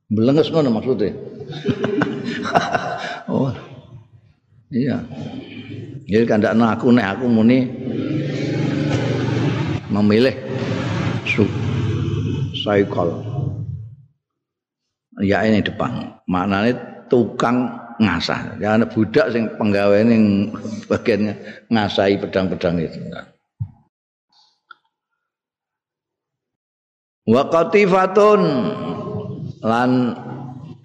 Belenges 0.05 0.53
ngono 0.53 0.69
maksudnya. 0.69 1.17
oh. 3.33 3.49
Iya. 4.69 5.01
Jadi 6.05 6.23
kan 6.29 6.45
ndak 6.45 6.77
aku 6.77 6.93
nek 6.93 7.17
aku 7.17 7.25
muni 7.25 7.65
memilih 9.89 10.37
su 11.25 11.49
cycle. 12.53 13.17
Ya 15.25 15.41
ini 15.41 15.65
depan. 15.65 16.21
Maknanya 16.29 16.94
tukang 17.07 17.71
ngasah. 17.99 18.59
Jangan 18.59 18.91
budak 18.91 19.31
sing 19.31 19.47
penggawe 19.55 19.99
ning 20.03 20.51
bagiannya 20.87 21.33
ngasahi 21.71 22.19
pedang-pedang 22.19 22.75
itu. 22.83 22.99
Wa 27.25 27.49
qatifatun 27.49 28.41
lan 29.65 29.91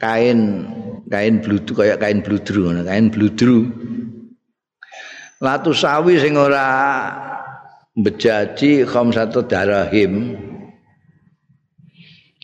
kain 0.01 0.64
kain 1.12 1.35
bludru 1.45 1.73
kaya 1.77 2.01
kain 2.01 2.25
bludru 2.25 2.73
kain 2.81 3.12
bludru. 3.12 3.68
Latu 5.41 5.73
sawi 5.73 6.21
sing 6.21 6.37
ora 6.37 6.68
bejaji 7.97 8.85
satu 8.89 9.45
darahim 9.45 10.37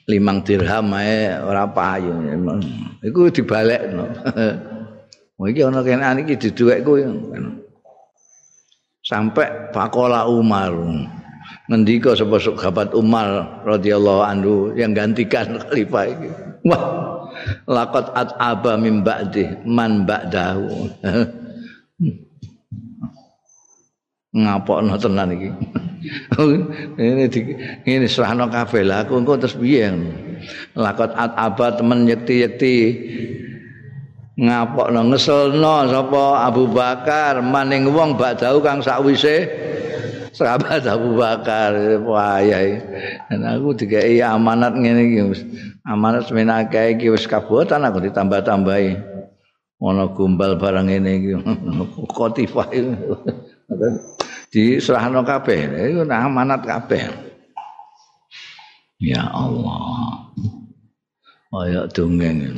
limang 0.07 0.43
dirham 0.47 0.91
ae 0.95 1.35
ora 1.43 1.67
payu 1.67 2.15
iku 3.03 3.31
dibalekno 3.31 4.07
oh 5.39 5.47
iki 5.51 5.61
ana 5.67 5.83
kene 5.83 6.23
iki 6.23 6.35
diduwekku 6.39 7.03
sampai 9.07 9.71
Pakola 9.71 10.27
Umar 10.27 10.75
ngendika 11.71 12.15
sapa 12.15 12.39
sahabat 12.39 12.95
Umar 12.95 13.63
radhiyallahu 13.67 14.23
anhu 14.23 14.55
yang 14.75 14.95
gantikan 14.95 15.59
khalifah 15.63 16.05
iki. 16.11 16.29
Wah, 16.67 16.83
laqad 17.71 18.11
at'aba 18.15 18.75
min 18.79 19.07
ba'di 19.07 19.63
man 19.67 20.03
ba'dahu. 20.03 20.91
Ngapokno 24.37 25.01
tenan 25.01 25.33
iki. 25.33 25.49
ini 27.01 27.25
di, 27.33 27.41
ini 27.89 28.07
serahno 28.07 28.53
kabeh 28.53 28.85
lah. 28.85 29.09
Aku 29.09 29.17
engko 29.17 29.41
terus 29.41 29.57
piye 29.57 29.89
lakot 30.77 31.11
at'aba 31.17 31.81
temen 31.81 32.05
yekti-yekti 32.05 32.77
ngapokno 34.37 35.09
ngeselno 35.09 35.89
sapa 35.89 36.45
Abu 36.45 36.69
Bakar. 36.69 37.41
Maning 37.41 37.89
wong 37.91 38.21
ba'dahu 38.21 38.61
kang 38.61 38.85
sakwise 38.85 39.49
sahabat 40.37 40.85
Abu 40.85 41.17
Bakar. 41.17 41.73
Wayah 42.05 42.65
dan 43.33 43.41
aku 43.57 43.73
dikai 43.73 44.21
amanat 44.21 44.77
ngene 44.77 45.01
iki 45.09 45.19
amanat 45.89 46.29
semenake 46.29 47.01
iki 47.01 47.09
wis 47.09 47.25
kabutan 47.25 47.83
aku 47.89 48.05
ditambah-tambahi. 48.05 49.17
Ana 49.77 50.09
gombal 50.13 50.61
barang 50.61 50.93
ngene 50.93 51.11
iki. 51.17 51.31
Kotifah 52.17 52.69
di 54.51 54.79
serahno 54.79 55.27
kabeh. 55.27 55.93
Iku 55.93 56.03
amanat 56.07 56.63
kabeh. 56.65 57.11
Ya 59.03 59.29
Allah. 59.29 60.33
Kaya 61.53 61.89
dongeng. 61.93 62.53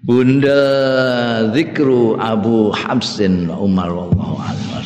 Bunda 0.00 0.62
zikru 1.54 2.18
Abu 2.18 2.72
Habsin 2.74 3.46
Umar 3.52 3.92
wallahu 3.94 4.42
a'lam 4.42 4.79